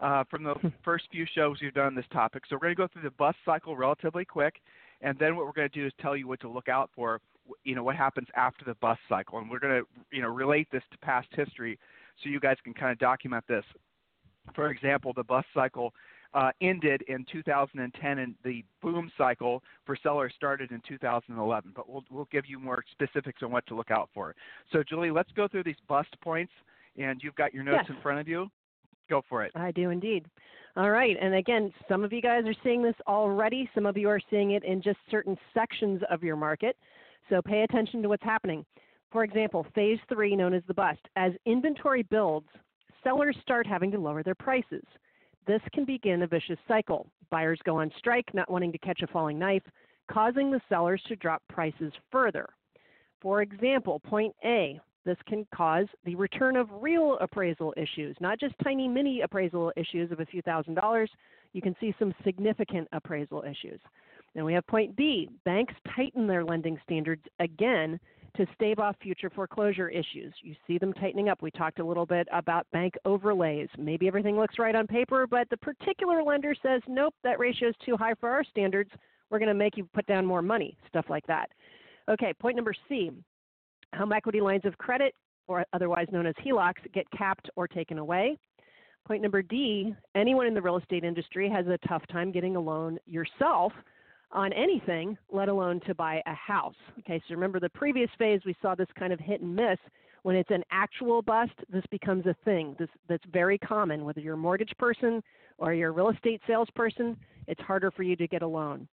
uh, 0.00 0.24
from 0.30 0.42
the 0.42 0.54
first 0.84 1.04
few 1.10 1.26
shows 1.34 1.58
we've 1.60 1.74
done 1.74 1.86
on 1.86 1.94
this 1.94 2.04
topic. 2.12 2.44
So 2.48 2.56
we're 2.56 2.60
going 2.60 2.76
to 2.76 2.82
go 2.82 2.88
through 2.92 3.02
the 3.02 3.10
bust 3.12 3.38
cycle 3.44 3.76
relatively 3.76 4.24
quick, 4.24 4.56
and 5.00 5.18
then 5.18 5.36
what 5.36 5.46
we're 5.46 5.52
going 5.52 5.68
to 5.68 5.80
do 5.80 5.86
is 5.86 5.92
tell 6.00 6.16
you 6.16 6.26
what 6.26 6.40
to 6.40 6.48
look 6.48 6.68
out 6.68 6.90
for. 6.94 7.20
You 7.62 7.74
know 7.74 7.82
what 7.82 7.96
happens 7.96 8.26
after 8.34 8.64
the 8.64 8.74
bust 8.76 9.00
cycle, 9.08 9.38
and 9.38 9.50
we're 9.50 9.58
going 9.58 9.82
to 9.82 9.86
you 10.10 10.22
know 10.22 10.28
relate 10.28 10.66
this 10.72 10.82
to 10.92 10.98
past 10.98 11.28
history, 11.32 11.78
so 12.22 12.30
you 12.30 12.40
guys 12.40 12.56
can 12.64 12.72
kind 12.72 12.90
of 12.90 12.98
document 12.98 13.44
this. 13.46 13.64
For 14.54 14.70
example, 14.70 15.12
the 15.14 15.24
bust 15.24 15.46
cycle 15.54 15.92
uh, 16.34 16.50
ended 16.60 17.02
in 17.08 17.24
2010, 17.30 18.18
and 18.18 18.34
the 18.44 18.64
boom 18.82 19.10
cycle 19.16 19.62
for 19.86 19.96
sellers 20.02 20.32
started 20.36 20.72
in 20.72 20.82
2011. 20.86 21.72
But 21.74 21.88
we'll 21.88 22.04
we'll 22.10 22.28
give 22.30 22.44
you 22.46 22.58
more 22.58 22.84
specifics 22.90 23.42
on 23.42 23.50
what 23.50 23.66
to 23.66 23.74
look 23.74 23.90
out 23.90 24.10
for. 24.12 24.34
So, 24.72 24.82
Julie, 24.88 25.10
let's 25.10 25.30
go 25.32 25.46
through 25.46 25.64
these 25.64 25.76
bust 25.88 26.14
points, 26.22 26.52
and 26.98 27.20
you've 27.22 27.36
got 27.36 27.54
your 27.54 27.62
notes 27.62 27.84
yes. 27.88 27.96
in 27.96 28.02
front 28.02 28.20
of 28.20 28.28
you. 28.28 28.48
Go 29.08 29.22
for 29.28 29.44
it. 29.44 29.52
I 29.54 29.70
do 29.70 29.90
indeed. 29.90 30.26
All 30.76 30.90
right, 30.90 31.16
and 31.20 31.34
again, 31.34 31.72
some 31.88 32.02
of 32.02 32.12
you 32.12 32.20
guys 32.20 32.42
are 32.46 32.54
seeing 32.64 32.82
this 32.82 32.96
already. 33.06 33.70
Some 33.74 33.86
of 33.86 33.96
you 33.96 34.08
are 34.08 34.20
seeing 34.28 34.52
it 34.52 34.64
in 34.64 34.82
just 34.82 34.98
certain 35.08 35.36
sections 35.52 36.02
of 36.10 36.24
your 36.24 36.34
market. 36.34 36.76
So 37.30 37.40
pay 37.40 37.62
attention 37.62 38.02
to 38.02 38.08
what's 38.08 38.24
happening. 38.24 38.64
For 39.12 39.22
example, 39.22 39.64
phase 39.72 40.00
three, 40.08 40.34
known 40.34 40.52
as 40.52 40.64
the 40.66 40.74
bust, 40.74 40.98
as 41.14 41.32
inventory 41.46 42.02
builds, 42.02 42.48
sellers 43.04 43.36
start 43.42 43.66
having 43.66 43.90
to 43.92 43.98
lower 43.98 44.22
their 44.22 44.34
prices. 44.34 44.84
This 45.46 45.60
can 45.72 45.84
begin 45.84 46.22
a 46.22 46.26
vicious 46.26 46.58
cycle. 46.66 47.06
Buyers 47.30 47.60
go 47.64 47.76
on 47.76 47.92
strike, 47.98 48.32
not 48.34 48.50
wanting 48.50 48.72
to 48.72 48.78
catch 48.78 49.02
a 49.02 49.06
falling 49.06 49.38
knife, 49.38 49.62
causing 50.10 50.50
the 50.50 50.60
sellers 50.68 51.02
to 51.08 51.16
drop 51.16 51.42
prices 51.48 51.92
further. 52.10 52.48
For 53.20 53.42
example, 53.42 54.00
point 54.00 54.34
A, 54.44 54.80
this 55.04 55.18
can 55.26 55.46
cause 55.54 55.86
the 56.04 56.14
return 56.14 56.56
of 56.56 56.68
real 56.72 57.18
appraisal 57.20 57.74
issues, 57.76 58.16
not 58.20 58.40
just 58.40 58.54
tiny 58.62 58.88
mini 58.88 59.20
appraisal 59.20 59.72
issues 59.76 60.10
of 60.10 60.20
a 60.20 60.26
few 60.26 60.40
thousand 60.42 60.74
dollars. 60.74 61.10
You 61.52 61.60
can 61.60 61.76
see 61.78 61.94
some 61.98 62.14
significant 62.24 62.88
appraisal 62.92 63.42
issues. 63.42 63.80
Then 64.34 64.44
we 64.44 64.54
have 64.54 64.66
point 64.66 64.96
B, 64.96 65.28
banks 65.44 65.74
tighten 65.94 66.26
their 66.26 66.44
lending 66.44 66.78
standards 66.82 67.22
again 67.38 68.00
to 68.36 68.46
stave 68.54 68.78
off 68.78 68.96
future 69.00 69.30
foreclosure 69.30 69.88
issues. 69.88 70.32
You 70.42 70.54
see 70.66 70.78
them 70.78 70.92
tightening 70.94 71.28
up. 71.28 71.42
We 71.42 71.50
talked 71.50 71.78
a 71.78 71.84
little 71.84 72.06
bit 72.06 72.26
about 72.32 72.66
bank 72.72 72.94
overlays. 73.04 73.68
Maybe 73.78 74.08
everything 74.08 74.36
looks 74.36 74.58
right 74.58 74.74
on 74.74 74.86
paper, 74.86 75.26
but 75.26 75.48
the 75.50 75.56
particular 75.56 76.22
lender 76.22 76.54
says, 76.62 76.80
nope, 76.88 77.14
that 77.22 77.38
ratio 77.38 77.68
is 77.68 77.74
too 77.84 77.96
high 77.96 78.14
for 78.18 78.28
our 78.30 78.44
standards. 78.44 78.90
We're 79.30 79.38
going 79.38 79.48
to 79.48 79.54
make 79.54 79.76
you 79.76 79.88
put 79.94 80.06
down 80.06 80.26
more 80.26 80.42
money, 80.42 80.76
stuff 80.88 81.06
like 81.08 81.26
that. 81.26 81.50
Okay, 82.08 82.32
point 82.34 82.56
number 82.56 82.74
C 82.88 83.10
home 83.94 84.12
equity 84.12 84.40
lines 84.40 84.64
of 84.64 84.76
credit, 84.78 85.14
or 85.46 85.64
otherwise 85.72 86.08
known 86.10 86.26
as 86.26 86.34
HELOCs, 86.44 86.92
get 86.92 87.08
capped 87.16 87.48
or 87.56 87.68
taken 87.68 87.98
away. 87.98 88.36
Point 89.06 89.22
number 89.22 89.42
D 89.42 89.94
anyone 90.14 90.46
in 90.46 90.54
the 90.54 90.62
real 90.62 90.78
estate 90.78 91.04
industry 91.04 91.48
has 91.50 91.66
a 91.66 91.78
tough 91.86 92.02
time 92.10 92.32
getting 92.32 92.56
a 92.56 92.60
loan 92.60 92.98
yourself 93.06 93.72
on 94.34 94.52
anything, 94.52 95.16
let 95.30 95.48
alone 95.48 95.80
to 95.86 95.94
buy 95.94 96.20
a 96.26 96.34
house. 96.34 96.74
Okay, 96.98 97.22
so 97.26 97.34
remember 97.34 97.60
the 97.60 97.70
previous 97.70 98.10
phase, 98.18 98.40
we 98.44 98.54
saw 98.60 98.74
this 98.74 98.88
kind 98.98 99.12
of 99.12 99.20
hit 99.20 99.40
and 99.40 99.54
miss. 99.54 99.78
When 100.22 100.36
it's 100.36 100.50
an 100.50 100.64
actual 100.70 101.22
bust, 101.22 101.52
this 101.70 101.84
becomes 101.90 102.26
a 102.26 102.34
thing. 102.44 102.74
This, 102.78 102.88
that's 103.08 103.24
very 103.32 103.58
common. 103.58 104.04
Whether 104.04 104.20
you're 104.20 104.34
a 104.34 104.38
mortgage 104.38 104.72
person 104.78 105.22
or 105.58 105.74
you're 105.74 105.90
a 105.90 105.92
real 105.92 106.08
estate 106.08 106.40
salesperson, 106.46 107.16
it's 107.46 107.60
harder 107.60 107.90
for 107.90 108.02
you 108.02 108.16
to 108.16 108.26
get 108.26 108.42
a 108.42 108.46
loan. 108.46 108.88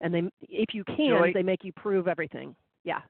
And 0.00 0.14
they, 0.14 0.22
if 0.42 0.74
you 0.74 0.84
can, 0.84 0.96
Julie, 0.96 1.32
they 1.32 1.42
make 1.42 1.64
you 1.64 1.72
prove 1.72 2.06
everything. 2.06 2.54
Yeah. 2.84 3.00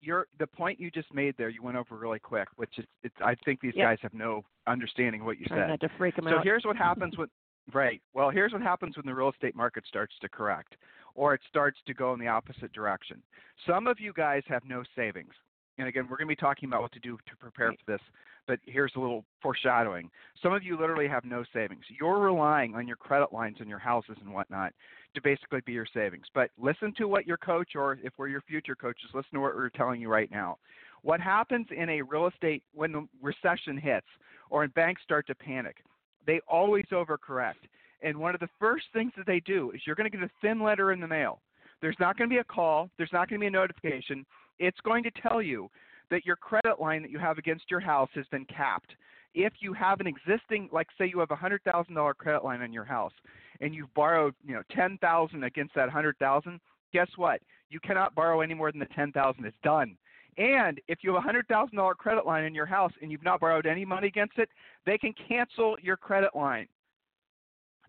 Your 0.00 0.26
the 0.38 0.46
point 0.46 0.78
you 0.78 0.90
just 0.90 1.12
made 1.12 1.34
there, 1.38 1.48
you 1.48 1.62
went 1.62 1.76
over 1.76 1.96
really 1.96 2.20
quick, 2.20 2.48
which 2.56 2.78
is 2.78 2.84
it's, 3.02 3.14
I 3.24 3.34
think 3.44 3.60
these 3.60 3.72
yep. 3.74 3.86
guys 3.86 3.98
have 4.02 4.14
no 4.14 4.44
understanding 4.66 5.24
what 5.24 5.38
you 5.38 5.46
Trying 5.46 5.62
said. 5.62 5.68
Not 5.68 5.80
to 5.80 5.88
freak 5.98 6.16
them 6.16 6.26
so 6.28 6.38
out. 6.38 6.44
here's 6.44 6.64
what 6.64 6.76
happens 6.76 7.18
when 7.18 7.28
right. 7.74 8.00
Well, 8.14 8.30
here's 8.30 8.52
what 8.52 8.62
happens 8.62 8.96
when 8.96 9.06
the 9.06 9.14
real 9.14 9.30
estate 9.30 9.56
market 9.56 9.84
starts 9.88 10.14
to 10.20 10.28
correct 10.28 10.76
or 11.18 11.34
it 11.34 11.40
starts 11.48 11.78
to 11.84 11.92
go 11.92 12.14
in 12.14 12.20
the 12.20 12.28
opposite 12.28 12.72
direction. 12.72 13.20
Some 13.66 13.88
of 13.88 13.98
you 13.98 14.12
guys 14.12 14.42
have 14.46 14.62
no 14.64 14.84
savings. 14.94 15.32
And 15.76 15.88
again, 15.88 16.04
we're 16.04 16.16
going 16.16 16.28
to 16.28 16.32
be 16.32 16.36
talking 16.36 16.68
about 16.68 16.80
what 16.80 16.92
to 16.92 17.00
do 17.00 17.18
to 17.28 17.36
prepare 17.36 17.72
for 17.72 17.92
this, 17.92 18.00
but 18.46 18.60
here's 18.66 18.92
a 18.96 19.00
little 19.00 19.24
foreshadowing. 19.42 20.10
Some 20.40 20.52
of 20.52 20.62
you 20.62 20.78
literally 20.78 21.08
have 21.08 21.24
no 21.24 21.42
savings. 21.52 21.82
You're 22.00 22.20
relying 22.20 22.76
on 22.76 22.86
your 22.86 22.96
credit 22.96 23.32
lines 23.32 23.56
and 23.58 23.68
your 23.68 23.80
houses 23.80 24.16
and 24.20 24.32
whatnot 24.32 24.72
to 25.14 25.20
basically 25.20 25.60
be 25.66 25.72
your 25.72 25.86
savings. 25.92 26.26
But 26.34 26.50
listen 26.56 26.94
to 26.98 27.08
what 27.08 27.26
your 27.26 27.36
coach, 27.36 27.70
or 27.74 27.98
if 28.02 28.12
we're 28.16 28.28
your 28.28 28.42
future 28.42 28.76
coaches, 28.76 29.10
listen 29.12 29.32
to 29.34 29.40
what 29.40 29.56
we're 29.56 29.70
telling 29.70 30.00
you 30.00 30.08
right 30.08 30.30
now. 30.30 30.58
What 31.02 31.20
happens 31.20 31.66
in 31.76 31.88
a 31.88 32.02
real 32.02 32.28
estate 32.28 32.62
when 32.74 32.92
the 32.92 33.08
recession 33.20 33.76
hits 33.76 34.06
or 34.50 34.60
when 34.60 34.70
banks 34.70 35.02
start 35.02 35.26
to 35.26 35.34
panic? 35.34 35.78
They 36.26 36.40
always 36.48 36.84
overcorrect. 36.92 37.66
And 38.02 38.16
one 38.16 38.34
of 38.34 38.40
the 38.40 38.48
first 38.58 38.86
things 38.92 39.12
that 39.16 39.26
they 39.26 39.40
do 39.40 39.70
is 39.72 39.82
you're 39.86 39.96
going 39.96 40.10
to 40.10 40.16
get 40.16 40.24
a 40.24 40.30
thin 40.40 40.62
letter 40.62 40.92
in 40.92 41.00
the 41.00 41.08
mail. 41.08 41.40
There's 41.80 41.96
not 42.00 42.16
going 42.16 42.28
to 42.28 42.34
be 42.34 42.40
a 42.40 42.44
call, 42.44 42.90
there's 42.96 43.12
not 43.12 43.28
going 43.28 43.40
to 43.40 43.44
be 43.44 43.48
a 43.48 43.50
notification. 43.50 44.24
It's 44.58 44.80
going 44.80 45.04
to 45.04 45.10
tell 45.22 45.40
you 45.40 45.70
that 46.10 46.26
your 46.26 46.36
credit 46.36 46.80
line 46.80 47.02
that 47.02 47.10
you 47.10 47.18
have 47.18 47.38
against 47.38 47.70
your 47.70 47.80
house 47.80 48.08
has 48.14 48.26
been 48.30 48.44
capped. 48.46 48.94
If 49.34 49.52
you 49.60 49.72
have 49.74 50.00
an 50.00 50.06
existing, 50.06 50.68
like 50.72 50.88
say 50.96 51.06
you 51.06 51.20
have 51.20 51.30
a 51.30 51.36
hundred 51.36 51.62
thousand 51.62 51.94
dollar 51.94 52.14
credit 52.14 52.44
line 52.44 52.62
on 52.62 52.72
your 52.72 52.84
house, 52.84 53.12
and 53.60 53.74
you've 53.74 53.92
borrowed, 53.94 54.34
you 54.44 54.54
know, 54.54 54.62
ten 54.74 54.98
thousand 54.98 55.44
against 55.44 55.74
that 55.74 55.90
hundred 55.90 56.18
thousand, 56.18 56.60
guess 56.92 57.08
what? 57.16 57.40
You 57.70 57.78
cannot 57.80 58.14
borrow 58.14 58.40
any 58.40 58.54
more 58.54 58.72
than 58.72 58.80
the 58.80 58.86
ten 58.86 59.12
thousand. 59.12 59.44
It's 59.44 59.56
done. 59.62 59.96
And 60.38 60.80
if 60.88 61.00
you 61.02 61.10
have 61.10 61.18
a 61.18 61.26
hundred 61.26 61.46
thousand 61.46 61.76
dollar 61.76 61.94
credit 61.94 62.24
line 62.24 62.44
in 62.44 62.54
your 62.54 62.66
house 62.66 62.92
and 63.02 63.12
you've 63.12 63.24
not 63.24 63.40
borrowed 63.40 63.66
any 63.66 63.84
money 63.84 64.08
against 64.08 64.38
it, 64.38 64.48
they 64.86 64.96
can 64.96 65.12
cancel 65.28 65.76
your 65.82 65.96
credit 65.96 66.34
line. 66.34 66.66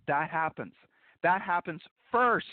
That 0.09 0.31
happens. 0.31 0.73
That 1.21 1.39
happens 1.39 1.81
first. 2.11 2.47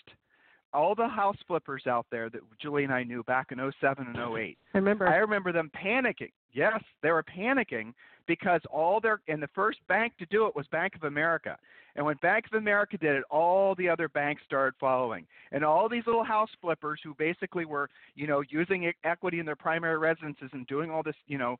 All 0.74 0.94
the 0.94 1.08
house 1.08 1.38
flippers 1.46 1.86
out 1.86 2.04
there 2.10 2.28
that 2.28 2.42
Julie 2.60 2.84
and 2.84 2.92
I 2.92 3.02
knew 3.02 3.22
back 3.22 3.50
in 3.50 3.58
07 3.80 4.06
and 4.06 4.16
08. 4.38 4.58
I 4.74 4.78
remember. 4.78 5.08
I 5.08 5.16
remember 5.16 5.52
them 5.52 5.70
panicking. 5.74 6.32
Yes, 6.52 6.82
they 7.02 7.10
were 7.10 7.22
panicking 7.24 7.94
because 8.26 8.60
all 8.70 9.00
their 9.00 9.22
and 9.28 9.42
the 9.42 9.48
first 9.54 9.78
bank 9.88 10.12
to 10.18 10.26
do 10.26 10.46
it 10.46 10.54
was 10.54 10.66
Bank 10.66 10.94
of 10.96 11.04
America. 11.04 11.56
And 11.94 12.04
when 12.04 12.16
Bank 12.16 12.44
of 12.52 12.58
America 12.58 12.98
did 12.98 13.16
it, 13.16 13.24
all 13.30 13.74
the 13.74 13.88
other 13.88 14.10
banks 14.10 14.42
started 14.44 14.74
following. 14.78 15.26
And 15.50 15.64
all 15.64 15.88
these 15.88 16.04
little 16.04 16.24
house 16.24 16.50
flippers 16.60 17.00
who 17.02 17.14
basically 17.14 17.64
were, 17.64 17.88
you 18.14 18.26
know, 18.26 18.42
using 18.50 18.92
equity 19.02 19.40
in 19.40 19.46
their 19.46 19.56
primary 19.56 19.96
residences 19.96 20.50
and 20.52 20.66
doing 20.66 20.90
all 20.90 21.02
this, 21.02 21.14
you 21.26 21.38
know, 21.38 21.56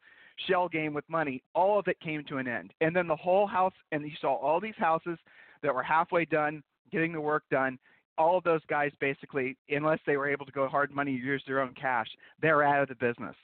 shell 0.46 0.68
game 0.68 0.92
with 0.92 1.08
money, 1.08 1.42
all 1.54 1.78
of 1.78 1.88
it 1.88 1.98
came 2.00 2.22
to 2.24 2.36
an 2.36 2.48
end. 2.48 2.74
And 2.82 2.94
then 2.94 3.06
the 3.08 3.16
whole 3.16 3.46
house 3.46 3.72
and 3.92 4.04
you 4.04 4.16
saw 4.20 4.34
all 4.34 4.60
these 4.60 4.76
houses 4.76 5.18
that 5.62 5.74
were 5.74 5.82
halfway 5.82 6.24
done, 6.24 6.62
getting 6.92 7.12
the 7.12 7.20
work 7.20 7.44
done. 7.50 7.78
All 8.18 8.38
of 8.38 8.44
those 8.44 8.62
guys 8.68 8.92
basically, 9.00 9.56
unless 9.68 9.98
they 10.06 10.16
were 10.16 10.28
able 10.28 10.46
to 10.46 10.52
go 10.52 10.68
hard 10.68 10.90
money, 10.90 11.12
use 11.12 11.42
their 11.46 11.60
own 11.60 11.74
cash, 11.74 12.06
they're 12.40 12.62
out 12.62 12.82
of 12.82 12.88
the 12.88 12.94
business. 12.94 13.36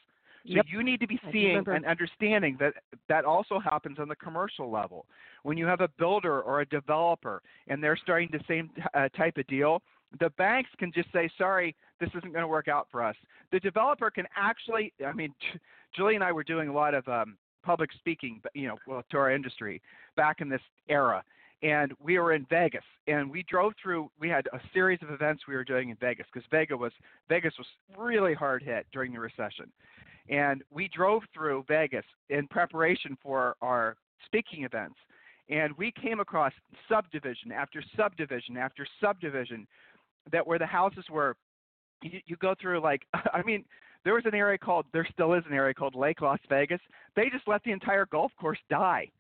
So 0.47 0.55
yep. 0.55 0.67
you 0.69 0.83
need 0.83 0.99
to 1.01 1.07
be 1.07 1.21
seeing 1.31 1.63
and 1.69 1.87
understanding 1.87 2.57
that 2.59 2.75
that 3.09 3.25
also 3.25 3.61
happens 3.61 3.99
on 4.01 4.09
the 4.09 4.17
commercial 4.17 4.71
level. 4.71 5.07
When 5.45 5.57
you 5.57 5.67
have 5.67 5.81
a 5.81 5.89
builder 5.99 6.41
or 6.41 6.63
a 6.63 6.67
developer 6.67 7.43
and 7.69 7.83
they're 7.83 7.97
starting 7.97 8.29
the 8.33 8.41
same 8.49 8.71
uh, 8.95 9.09
type 9.11 9.37
of 9.37 9.47
deal, 9.47 9.83
the 10.19 10.31
banks 10.31 10.71
can 10.79 10.91
just 10.93 11.13
say, 11.13 11.31
"Sorry, 11.39 11.77
this 12.01 12.11
isn't 12.11 12.33
going 12.33 12.43
to 12.43 12.49
work 12.49 12.67
out 12.67 12.89
for 12.91 13.03
us." 13.05 13.15
The 13.53 13.61
developer 13.61 14.11
can 14.11 14.27
actually, 14.37 14.93
I 15.07 15.13
mean, 15.13 15.33
Julie 15.95 16.17
and 16.17 16.25
I 16.25 16.33
were 16.33 16.45
doing 16.45 16.69
a 16.69 16.73
lot 16.73 16.95
of 16.95 17.07
um, 17.07 17.37
public 17.63 17.93
speaking, 17.93 18.41
you 18.55 18.67
know, 18.67 18.79
well, 18.87 19.05
to 19.11 19.19
our 19.19 19.31
industry 19.31 19.81
back 20.17 20.41
in 20.41 20.49
this 20.49 20.61
era. 20.89 21.23
And 21.63 21.93
we 22.03 22.19
were 22.19 22.33
in 22.33 22.45
Vegas, 22.51 22.85
and 23.07 23.31
we 23.31 23.45
drove 23.49 23.73
through. 23.81 24.11
We 24.19 24.29
had 24.29 24.49
a 24.53 24.61
series 24.75 24.99
of 25.03 25.11
events 25.11 25.45
we 25.47 25.55
were 25.55 25.65
doing 25.65 25.91
in 25.91 25.97
Vegas 25.97 26.27
because 26.33 26.47
Vegas 26.51 26.77
was 26.79 26.93
Vegas 27.29 27.55
was 27.57 27.67
really 27.97 28.35
hard 28.35 28.63
hit 28.63 28.87
during 28.93 29.13
the 29.13 29.21
recession, 29.21 29.71
and 30.29 30.63
we 30.71 30.89
drove 30.89 31.23
through 31.33 31.65
Vegas 31.69 32.05
in 32.31 32.49
preparation 32.49 33.17
for 33.23 33.55
our 33.63 33.97
speaking 34.27 34.65
events. 34.65 34.97
And 35.49 35.77
we 35.77 35.93
came 35.93 36.19
across 36.19 36.53
subdivision 36.89 37.53
after 37.53 37.83
subdivision 37.97 38.57
after 38.57 38.87
subdivision 39.01 39.67
that 40.31 40.47
where 40.47 40.59
the 40.59 40.67
houses 40.67 41.05
were 41.11 41.37
you, 42.03 42.21
you 42.27 42.37
go 42.37 42.55
through 42.61 42.81
like 42.81 43.03
I 43.15 43.43
mean 43.45 43.65
there 44.05 44.15
was 44.15 44.25
an 44.27 44.35
area 44.35 44.59
called 44.59 44.87
there 44.93 45.07
still 45.13 45.35
is 45.35 45.45
an 45.47 45.55
area 45.55 45.75
called 45.75 45.95
Lake 45.95 46.21
Las 46.21 46.39
Vegas. 46.49 46.81
They 47.15 47.31
just 47.31 47.47
let 47.47 47.63
the 47.65 47.73
entire 47.73 48.07
golf 48.07 48.33
course 48.41 48.59
die. 48.69 49.11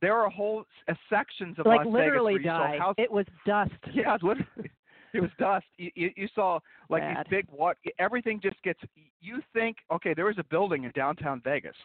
There 0.00 0.16
are 0.16 0.30
whole 0.30 0.64
uh, 0.88 0.94
sections 1.08 1.58
of 1.58 1.66
like 1.66 1.84
Las 1.84 1.92
literally 1.92 2.34
Vegas 2.34 2.46
where 2.46 2.72
you 2.72 2.78
die. 2.78 2.84
saw. 2.84 2.94
It 2.96 3.10
was 3.10 3.26
dust. 3.46 3.72
Yeah, 3.92 4.16
literally. 4.22 4.70
It 5.12 5.20
was 5.20 5.30
dust. 5.38 5.66
You, 5.76 5.90
you, 5.94 6.10
you 6.16 6.28
saw 6.34 6.60
like 6.88 7.02
Bad. 7.02 7.26
these 7.26 7.30
big 7.30 7.46
what 7.50 7.76
everything 7.98 8.40
just 8.42 8.62
gets. 8.62 8.80
You 9.20 9.40
think 9.52 9.76
okay, 9.92 10.14
there 10.14 10.26
was 10.26 10.38
a 10.38 10.44
building 10.44 10.84
in 10.84 10.92
downtown 10.92 11.40
Vegas 11.44 11.76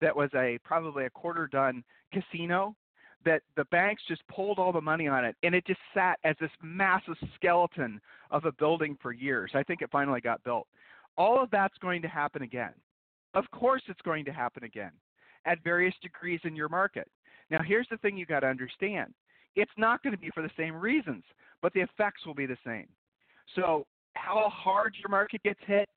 that 0.00 0.14
was 0.14 0.30
a 0.34 0.58
probably 0.64 1.06
a 1.06 1.10
quarter 1.10 1.46
done 1.46 1.84
casino 2.12 2.74
that 3.24 3.42
the 3.56 3.64
banks 3.66 4.02
just 4.06 4.26
pulled 4.28 4.58
all 4.58 4.72
the 4.72 4.80
money 4.80 5.08
on 5.08 5.24
it 5.24 5.34
and 5.42 5.54
it 5.54 5.66
just 5.66 5.80
sat 5.94 6.18
as 6.24 6.36
this 6.40 6.50
massive 6.62 7.14
skeleton 7.34 8.00
of 8.30 8.44
a 8.44 8.52
building 8.52 8.98
for 9.00 9.12
years. 9.12 9.50
I 9.54 9.62
think 9.62 9.80
it 9.80 9.88
finally 9.90 10.20
got 10.20 10.42
built. 10.44 10.66
All 11.16 11.42
of 11.42 11.50
that's 11.50 11.78
going 11.78 12.02
to 12.02 12.08
happen 12.08 12.42
again. 12.42 12.74
Of 13.34 13.44
course, 13.50 13.82
it's 13.88 14.00
going 14.02 14.24
to 14.26 14.32
happen 14.32 14.64
again 14.64 14.92
at 15.46 15.62
various 15.62 15.94
degrees 16.02 16.40
in 16.44 16.54
your 16.56 16.68
market. 16.68 17.08
Now, 17.50 17.60
here's 17.64 17.86
the 17.90 17.96
thing 17.98 18.16
you 18.16 18.26
got 18.26 18.40
to 18.40 18.46
understand 18.46 19.12
it's 19.56 19.72
not 19.76 20.02
going 20.02 20.14
to 20.14 20.18
be 20.18 20.30
for 20.34 20.42
the 20.42 20.50
same 20.56 20.74
reasons, 20.74 21.22
but 21.62 21.72
the 21.74 21.80
effects 21.80 22.26
will 22.26 22.34
be 22.34 22.46
the 22.46 22.56
same. 22.66 22.88
So, 23.54 23.86
how 24.14 24.48
hard 24.52 24.94
your 25.00 25.10
market 25.10 25.42
gets 25.42 25.60
hit, 25.66 25.88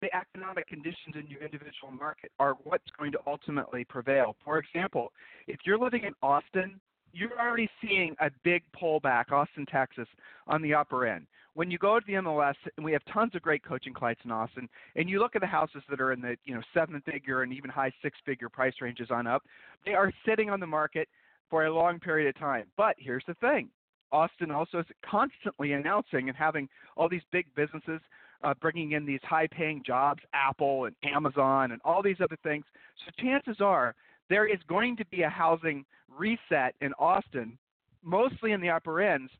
the 0.00 0.08
economic 0.14 0.66
conditions 0.66 1.14
in 1.14 1.26
your 1.28 1.40
individual 1.42 1.92
market 1.92 2.32
are 2.38 2.54
what's 2.64 2.84
going 2.98 3.12
to 3.12 3.18
ultimately 3.26 3.84
prevail. 3.84 4.36
For 4.44 4.58
example, 4.58 5.12
if 5.46 5.60
you're 5.64 5.78
living 5.78 6.04
in 6.04 6.12
Austin, 6.22 6.80
you're 7.12 7.38
already 7.40 7.68
seeing 7.80 8.16
a 8.20 8.30
big 8.42 8.62
pullback, 8.80 9.30
Austin, 9.30 9.66
Texas, 9.66 10.08
on 10.46 10.62
the 10.62 10.74
upper 10.74 11.06
end. 11.06 11.26
When 11.54 11.70
you 11.70 11.76
go 11.76 12.00
to 12.00 12.06
the 12.06 12.14
MLS, 12.14 12.54
and 12.76 12.84
we 12.84 12.92
have 12.92 13.02
tons 13.12 13.34
of 13.34 13.42
great 13.42 13.62
coaching 13.62 13.92
clients 13.92 14.22
in 14.24 14.30
Austin, 14.30 14.68
and 14.96 15.08
you 15.08 15.18
look 15.18 15.36
at 15.36 15.42
the 15.42 15.46
houses 15.46 15.82
that 15.90 16.00
are 16.00 16.12
in 16.12 16.22
the 16.22 16.36
you 16.44 16.54
know 16.54 16.62
seven 16.72 17.02
figure 17.04 17.42
and 17.42 17.52
even 17.52 17.68
high 17.68 17.92
six 18.02 18.18
figure 18.24 18.48
price 18.48 18.74
ranges 18.80 19.08
on 19.10 19.26
up, 19.26 19.42
they 19.84 19.92
are 19.92 20.10
sitting 20.26 20.48
on 20.48 20.60
the 20.60 20.66
market 20.66 21.08
for 21.50 21.66
a 21.66 21.74
long 21.74 22.00
period 22.00 22.28
of 22.28 22.40
time. 22.40 22.64
But 22.78 22.96
here's 22.98 23.24
the 23.26 23.34
thing 23.34 23.68
Austin 24.12 24.50
also 24.50 24.78
is 24.78 24.86
constantly 25.04 25.72
announcing 25.72 26.28
and 26.28 26.36
having 26.36 26.68
all 26.96 27.08
these 27.08 27.22
big 27.30 27.46
businesses 27.54 28.00
uh, 28.42 28.54
bringing 28.60 28.92
in 28.92 29.04
these 29.04 29.20
high 29.22 29.46
paying 29.46 29.82
jobs, 29.86 30.22
Apple 30.32 30.86
and 30.86 30.96
Amazon 31.04 31.72
and 31.72 31.80
all 31.84 32.02
these 32.02 32.16
other 32.22 32.38
things. 32.42 32.64
So 33.04 33.12
chances 33.22 33.60
are 33.60 33.94
there 34.32 34.46
is 34.46 34.58
going 34.66 34.96
to 34.96 35.04
be 35.10 35.22
a 35.22 35.28
housing 35.28 35.84
reset 36.08 36.74
in 36.80 36.94
Austin, 36.98 37.58
mostly 38.02 38.52
in 38.52 38.62
the 38.62 38.70
upper 38.70 39.02
ends, 39.02 39.30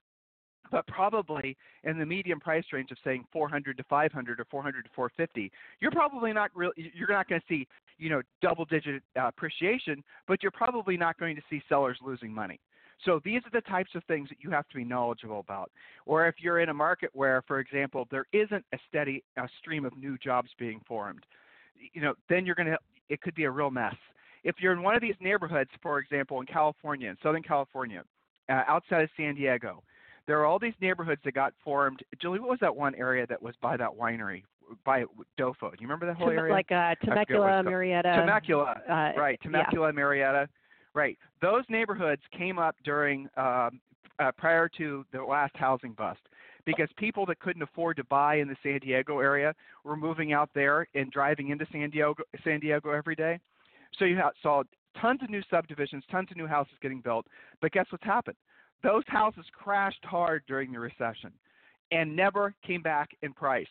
but 0.71 0.87
probably 0.87 1.57
in 1.85 1.99
the 1.99 2.05
medium 2.05 2.39
price 2.39 2.65
range 2.75 2.91
of 2.91 2.99
saying 3.03 3.25
400 3.33 3.79
to 3.79 3.85
500 3.85 4.39
or 4.39 4.45
400 4.51 4.85
to 4.85 4.91
450. 4.95 5.51
You're 5.81 5.91
probably 5.93 6.35
not 6.35 6.51
really, 6.55 6.93
you're 6.95 7.11
not 7.11 7.27
going 7.27 7.41
to 7.41 7.47
see, 7.49 7.67
you 7.97 8.11
know, 8.11 8.21
double 8.43 8.67
digit 8.67 9.03
uh, 9.19 9.29
appreciation, 9.29 10.05
but 10.29 10.43
you're 10.43 10.53
probably 10.53 10.99
not 10.99 11.19
going 11.19 11.37
to 11.37 11.43
see 11.49 11.63
sellers 11.71 11.97
losing 12.05 12.31
money. 12.31 12.61
So 13.03 13.19
these 13.25 13.41
are 13.47 13.51
the 13.51 13.63
types 13.63 13.93
of 13.95 14.05
things 14.05 14.29
that 14.29 14.39
you 14.41 14.51
have 14.51 14.69
to 14.69 14.77
be 14.77 14.85
knowledgeable 14.85 15.41
about. 15.41 15.71
Or 16.05 16.27
if 16.29 16.35
you're 16.39 16.61
in 16.61 16.69
a 16.69 16.75
market 16.75 17.09
where, 17.15 17.43
for 17.49 17.61
example, 17.61 18.07
there 18.11 18.27
isn't 18.35 18.65
a 18.75 18.79
steady 18.91 19.25
a 19.39 19.49
stream 19.59 19.87
of 19.87 19.97
new 19.97 20.19
jobs 20.19 20.51
being 20.59 20.83
formed, 20.87 21.25
you 21.95 22.03
know, 22.03 22.13
then 22.29 22.45
you're 22.45 22.55
going 22.55 22.69
to, 22.69 22.79
it 23.09 23.23
could 23.23 23.35
be 23.35 23.45
a 23.45 23.51
real 23.51 23.71
mess. 23.71 23.95
If 24.45 24.57
you're 24.61 24.73
in 24.73 24.83
one 24.83 24.95
of 24.95 25.03
these 25.03 25.15
neighborhoods, 25.21 25.71
for 25.83 25.99
example, 25.99 26.41
in 26.41 26.47
California, 26.47 27.11
in 27.11 27.17
Southern 27.23 27.43
California, 27.43 28.03
uh, 28.49 28.63
outside 28.67 29.03
of 29.03 29.11
San 29.17 29.35
Diego, 29.35 29.83
there 30.27 30.39
are 30.41 30.47
all 30.47 30.59
these 30.59 30.75
neighborhoods 30.81 31.21
that 31.25 31.35
got 31.35 31.53
formed. 31.65 32.01
Julie, 32.21 32.41
what 32.41 32.51
was 32.51 32.59
that 32.61 32.75
one 32.75 32.95
area 32.95 33.27
that 33.27 33.41
was 33.41 33.55
by 33.61 33.77
that 33.77 33.91
winery, 33.91 34.43
by 34.85 35.05
Dofo? 35.39 35.71
Do 35.71 35.77
you 35.81 35.87
remember 35.87 36.07
that 36.07 36.17
whole 36.17 36.29
Tem- 36.29 36.39
area? 36.39 36.53
like 36.53 36.71
uh, 36.71 36.95
Temecula. 37.05 37.63
Murrieta. 37.65 38.17
Temecula, 38.17 38.81
uh, 38.89 38.93
right? 38.93 39.39
yeah. 39.43 39.51
Temecula, 39.51 39.93
Murrieta, 39.93 40.47
right? 40.95 41.19
Those 41.41 41.65
neighborhoods 41.69 42.23
came 42.37 42.59
up 42.59 42.77
during 42.85 43.29
um, 43.37 43.81
uh, 44.19 44.31
prior 44.37 44.69
to 44.79 45.05
the 45.13 45.23
last 45.23 45.57
housing 45.57 45.93
bust 45.93 46.21
because 46.65 46.89
people 46.97 47.27
that 47.27 47.41
couldn't 47.41 47.63
afford 47.63 47.97
to 47.97 48.05
buy 48.05 48.37
in 48.37 48.49
the 48.49 48.57
San 48.63 48.79
Diego 48.79 49.19
area 49.19 49.55
were 49.85 49.97
moving 49.97 50.33
out 50.33 50.51
there 50.55 50.87
and 50.95 51.11
driving 51.11 51.49
into 51.49 51.67
San 51.73 51.91
Diego, 51.91 52.15
San 52.45 52.61
Diego 52.61 52.91
every 52.91 53.17
day. 53.17 53.41
So 53.99 54.05
you 54.05 54.17
ha- 54.17 54.31
saw 54.43 54.63
tons 55.01 55.21
of 55.23 55.31
new 55.31 55.43
subdivisions, 55.51 56.05
tons 56.11 56.29
of 56.31 56.37
new 56.37 56.47
houses 56.47 56.75
getting 56.81 57.01
built. 57.01 57.27
But 57.61 57.73
guess 57.73 57.87
what's 57.91 58.05
happened? 58.05 58.37
Those 58.83 59.05
houses 59.07 59.45
crashed 59.53 60.05
hard 60.05 60.43
during 60.49 60.73
the 60.73 60.81
recession 60.81 61.33
and 61.91 62.15
never 62.17 62.55
came 62.67 62.83
back 62.83 63.11
in 63.23 63.33
price. 63.33 63.67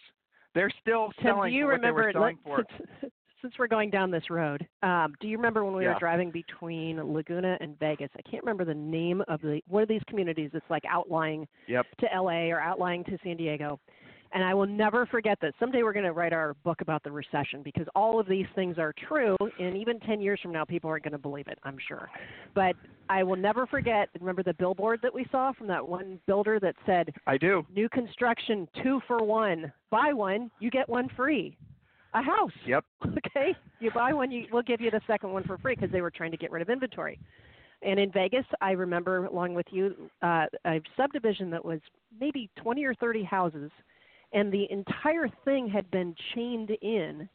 They're 0.54 0.72
still 0.82 1.12
selling 1.24 1.52
do 1.52 1.58
you 1.58 1.64
for 1.66 1.72
what 1.74 1.82
they 1.82 1.88
remember? 1.88 2.04
were 2.08 2.12
selling 2.14 2.38
for. 2.44 2.64
Since, 3.02 3.14
since 3.42 3.54
we're 3.58 3.68
going 3.68 3.90
down 3.90 4.12
this 4.12 4.30
road, 4.30 4.68
um, 4.84 5.16
do 5.20 5.28
you 5.28 5.36
remember 5.38 5.66
when 5.66 5.74
we 5.76 5.84
Yeah. 5.86 5.94
were 5.94 6.00
driving 6.00 6.30
between 6.30 6.98
Laguna 7.14 7.58
and 7.60 7.78
Vegas? 7.80 8.10
I 8.18 8.22
can't 8.30 8.44
remember 8.44 8.66
the 8.66 8.74
name 8.76 9.24
of 9.28 9.42
the 9.42 9.62
one 9.68 9.82
of 9.82 9.90
these 9.90 10.04
communities 10.08 10.52
It's 10.54 10.70
like 10.70 10.84
outlying 10.88 11.48
Yep. 11.68 11.88
to 12.02 12.06
LA 12.14 12.52
or 12.52 12.60
outlying 12.60 13.04
to 13.06 13.18
San 13.24 13.38
Diego. 13.38 13.80
And 14.34 14.44
I 14.44 14.54
will 14.54 14.66
never 14.68 15.06
forget 15.06 15.38
that. 15.42 15.54
Someday 15.60 15.84
we're 15.84 15.94
going 15.94 16.06
to 16.06 16.14
write 16.14 16.32
our 16.32 16.54
book 16.64 16.82
about 16.82 17.04
the 17.04 17.12
recession 17.12 17.62
because 17.64 17.86
all 17.96 18.20
of 18.20 18.28
these 18.28 18.46
things 18.56 18.78
are 18.78 18.94
true. 19.08 19.36
And 19.60 19.76
even 19.76 20.00
10 20.00 20.22
years 20.22 20.40
from 20.42 20.54
now, 20.54 20.64
people 20.64 20.90
aren't 20.90 21.04
going 21.04 21.12
to 21.12 21.18
believe 21.18 21.48
it, 21.48 21.60
I'm 21.64 21.78
sure. 21.86 22.10
But 22.56 22.76
I 23.10 23.24
will 23.24 23.36
never 23.36 23.68
forget. 23.68 24.08
Remember 24.20 24.42
the 24.42 24.54
billboard 24.54 25.02
that 25.04 25.14
we 25.14 25.26
saw 25.32 25.52
from 25.52 25.68
that 25.68 25.86
one 25.86 26.20
builder 26.28 26.60
that 26.62 26.76
said, 26.86 27.14
I 27.28 27.38
do. 27.38 27.66
new 27.76 27.90
construction, 27.90 28.68
two 28.82 29.02
for 29.06 29.24
one. 29.24 29.72
Buy 29.90 30.14
one, 30.14 30.50
you 30.60 30.70
get 30.72 30.88
one 30.88 31.10
free. 31.16 31.58
A 32.14 32.22
house. 32.22 32.52
Yep. 32.66 32.86
Okay? 33.28 33.56
You 33.80 33.92
buy 33.92 34.14
one, 34.14 34.30
you, 34.32 34.46
we'll 34.52 34.62
give 34.62 34.82
you 34.82 34.92
the 34.92 35.02
second 35.08 35.32
one 35.32 35.44
for 35.44 35.58
free 35.58 35.76
because 35.76 35.92
they 35.92 36.02
were 36.02 36.12
trying 36.12 36.32
to 36.32 36.38
get 36.38 36.52
rid 36.52 36.62
of 36.62 36.70
inventory. 36.70 37.18
And 37.82 38.00
in 38.00 38.12
Vegas, 38.12 38.46
I 38.62 38.72
remember, 38.72 39.26
along 39.26 39.56
with 39.56 39.66
you, 39.72 39.96
uh, 40.22 40.46
a 40.66 40.82
subdivision 40.96 41.50
that 41.52 41.64
was 41.64 41.80
maybe 42.20 42.50
20 42.58 42.84
or 42.86 42.94
30 42.96 43.24
houses, 43.24 43.72
and 44.34 44.52
the 44.52 44.68
entire 44.72 45.28
thing 45.46 45.68
had 45.68 45.90
been 45.92 46.16
chained 46.34 46.72
in, 46.82 47.28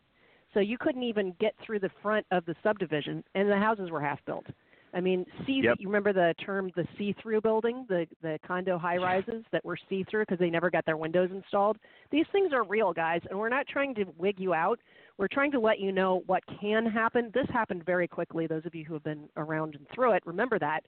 so 0.55 0.61
you 0.61 0.79
couldn't 0.79 1.03
even 1.03 1.35
get 1.39 1.55
through 1.65 1.81
the 1.81 1.91
front 2.03 2.27
of 2.31 2.45
the 2.47 2.55
subdivision, 2.63 3.23
and 3.35 3.51
the 3.51 3.57
houses 3.57 3.91
were 3.91 4.01
half 4.01 4.25
built. 4.25 4.47
I 4.95 5.01
mean, 5.01 5.27
see, 5.45 5.61
Yep. 5.63 5.77
you 5.81 5.89
remember 5.89 6.15
the 6.15 6.35
term 6.43 6.71
the 6.75 6.87
see-through 6.97 7.43
building, 7.43 7.85
the 7.89 8.07
the 8.23 8.39
condo 8.47 8.79
high-rises 8.79 9.45
that 9.53 9.63
were 9.63 9.77
see-through 9.91 10.23
because 10.23 10.39
they 10.39 10.49
never 10.49 10.71
got 10.71 10.87
their 10.87 10.97
windows 10.97 11.31
installed. 11.31 11.77
These 12.11 12.25
things 12.33 12.55
are 12.55 12.65
real, 12.65 12.95
guys, 12.95 13.21
and 13.29 13.39
we're 13.39 13.51
not 13.51 13.67
trying 13.67 13.95
to 13.97 14.05
wig 14.17 14.41
you 14.41 14.55
out. 14.55 14.81
We're 15.19 15.29
trying 15.29 15.51
to 15.53 15.61
let 15.61 15.81
you 15.81 15.93
know 15.93 16.23
what 16.27 16.43
can 16.61 16.87
happen. 16.87 17.31
This 17.35 17.47
happened 17.53 17.85
very 17.85 18.09
quickly. 18.09 18.47
Those 18.47 18.65
of 18.65 18.75
you 18.75 18.85
who 18.87 18.95
have 18.95 19.05
been 19.05 19.29
around 19.37 19.75
and 19.75 19.87
through 19.95 20.13
it 20.13 20.23
remember 20.25 20.59
that. 20.61 20.81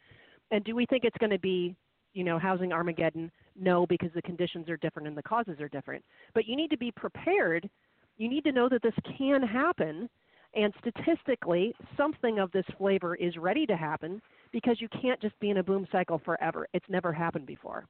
And 0.52 0.64
do 0.64 0.74
we 0.74 0.86
think 0.86 1.04
it's 1.04 1.18
going 1.18 1.32
to 1.32 1.38
be, 1.38 1.76
you 2.14 2.24
know, 2.24 2.38
housing 2.38 2.72
Armageddon? 2.72 3.30
No, 3.58 3.86
because 3.86 4.10
the 4.14 4.22
conditions 4.22 4.68
are 4.68 4.76
different 4.76 5.08
and 5.08 5.16
the 5.16 5.22
causes 5.22 5.60
are 5.60 5.68
different. 5.68 6.04
But 6.34 6.46
you 6.46 6.56
need 6.56 6.70
to 6.70 6.78
be 6.78 6.90
prepared. 6.92 7.68
You 8.16 8.28
need 8.28 8.44
to 8.44 8.52
know 8.52 8.68
that 8.68 8.82
this 8.82 8.94
can 9.16 9.42
happen. 9.42 10.08
And 10.54 10.72
statistically, 10.80 11.74
something 11.96 12.38
of 12.38 12.50
this 12.52 12.64
flavor 12.78 13.14
is 13.14 13.36
ready 13.36 13.66
to 13.66 13.76
happen 13.76 14.20
because 14.50 14.80
you 14.80 14.88
can't 15.00 15.20
just 15.20 15.38
be 15.40 15.50
in 15.50 15.58
a 15.58 15.62
boom 15.62 15.86
cycle 15.92 16.20
forever. 16.24 16.66
It's 16.72 16.86
never 16.88 17.12
happened 17.12 17.46
before. 17.46 17.86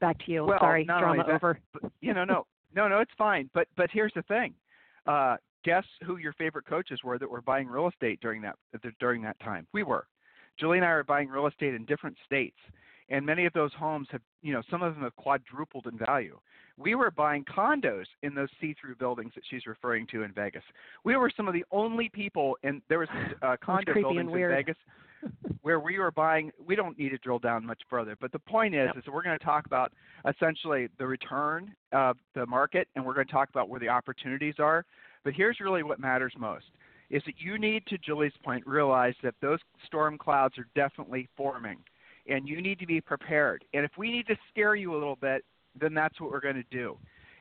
Back 0.00 0.18
to 0.24 0.32
you. 0.32 0.44
Well, 0.44 0.58
Sorry, 0.60 0.84
drama 0.84 1.24
that, 1.26 1.34
over. 1.34 1.58
you 2.00 2.14
know, 2.14 2.24
no, 2.24 2.46
no, 2.74 2.88
no, 2.88 3.00
it's 3.00 3.12
fine. 3.18 3.50
But 3.52 3.66
but 3.76 3.90
here's 3.92 4.12
the 4.14 4.22
thing. 4.22 4.54
Uh, 5.06 5.36
guess 5.64 5.84
who 6.04 6.16
your 6.18 6.32
favorite 6.34 6.66
coaches 6.66 7.00
were 7.04 7.18
that 7.18 7.28
were 7.28 7.42
buying 7.42 7.66
real 7.66 7.88
estate 7.88 8.20
during 8.20 8.40
that 8.42 8.56
during 9.00 9.22
that 9.22 9.38
time? 9.40 9.66
We 9.72 9.82
were. 9.82 10.06
Julie 10.58 10.78
and 10.78 10.86
I 10.86 10.90
are 10.90 11.04
buying 11.04 11.28
real 11.28 11.46
estate 11.46 11.74
in 11.74 11.84
different 11.84 12.16
states, 12.24 12.56
and 13.10 13.24
many 13.24 13.46
of 13.46 13.52
those 13.52 13.72
homes 13.74 14.08
have, 14.10 14.20
you 14.42 14.52
know, 14.52 14.62
some 14.70 14.82
of 14.82 14.94
them 14.94 15.02
have 15.02 15.16
quadrupled 15.16 15.86
in 15.86 15.98
value. 15.98 16.38
We 16.76 16.94
were 16.94 17.10
buying 17.10 17.44
condos 17.44 18.04
in 18.22 18.34
those 18.34 18.48
see-through 18.60 18.96
buildings 18.96 19.32
that 19.34 19.42
she's 19.48 19.66
referring 19.66 20.06
to 20.08 20.22
in 20.22 20.32
Vegas. 20.32 20.62
We 21.04 21.16
were 21.16 21.30
some 21.36 21.48
of 21.48 21.54
the 21.54 21.64
only 21.72 22.08
people, 22.08 22.56
and 22.62 22.82
there 22.88 23.00
was 23.00 23.08
uh, 23.42 23.56
condo 23.62 23.94
buildings 23.94 24.30
in. 24.32 24.48
Vegas 24.48 24.76
where 25.62 25.80
we 25.80 25.98
were 25.98 26.12
buying. 26.12 26.52
We 26.64 26.76
don't 26.76 26.96
need 26.98 27.08
to 27.10 27.18
drill 27.18 27.40
down 27.40 27.66
much 27.66 27.80
further, 27.90 28.16
but 28.20 28.30
the 28.30 28.38
point 28.38 28.74
is, 28.74 28.90
is 28.96 29.04
we're 29.06 29.22
going 29.22 29.38
to 29.38 29.44
talk 29.44 29.66
about 29.66 29.92
essentially 30.28 30.88
the 30.98 31.06
return 31.06 31.74
of 31.92 32.16
the 32.34 32.46
market, 32.46 32.88
and 32.94 33.04
we're 33.04 33.14
going 33.14 33.26
to 33.26 33.32
talk 33.32 33.48
about 33.48 33.68
where 33.68 33.80
the 33.80 33.88
opportunities 33.88 34.54
are. 34.58 34.84
But 35.24 35.34
here's 35.34 35.58
really 35.60 35.82
what 35.82 35.98
matters 35.98 36.32
most. 36.38 36.66
is 37.10 37.22
that 37.26 37.34
you 37.38 37.58
need 37.58 37.84
to 37.86 37.98
Julie's 37.98 38.32
point 38.44 38.66
realize 38.66 39.14
that 39.22 39.34
those 39.40 39.58
storm 39.84 40.18
clouds 40.18 40.56
are 40.58 40.68
definitely 40.74 41.28
forming 41.36 41.78
and 42.28 42.48
you 42.48 42.60
need 42.62 42.78
to 42.78 42.86
be 42.86 43.00
prepared. 43.00 43.64
And 43.74 43.84
if 43.84 43.92
we 43.96 44.10
need 44.10 44.26
to 44.26 44.36
scare 44.50 44.74
you 44.74 44.92
a 44.92 44.98
little 44.98 45.16
bit, 45.16 45.44
then 45.78 45.94
that's 45.94 46.20
what 46.20 46.30
we're 46.30 46.40
going 46.40 46.56
to 46.56 46.64
do. 46.70 46.96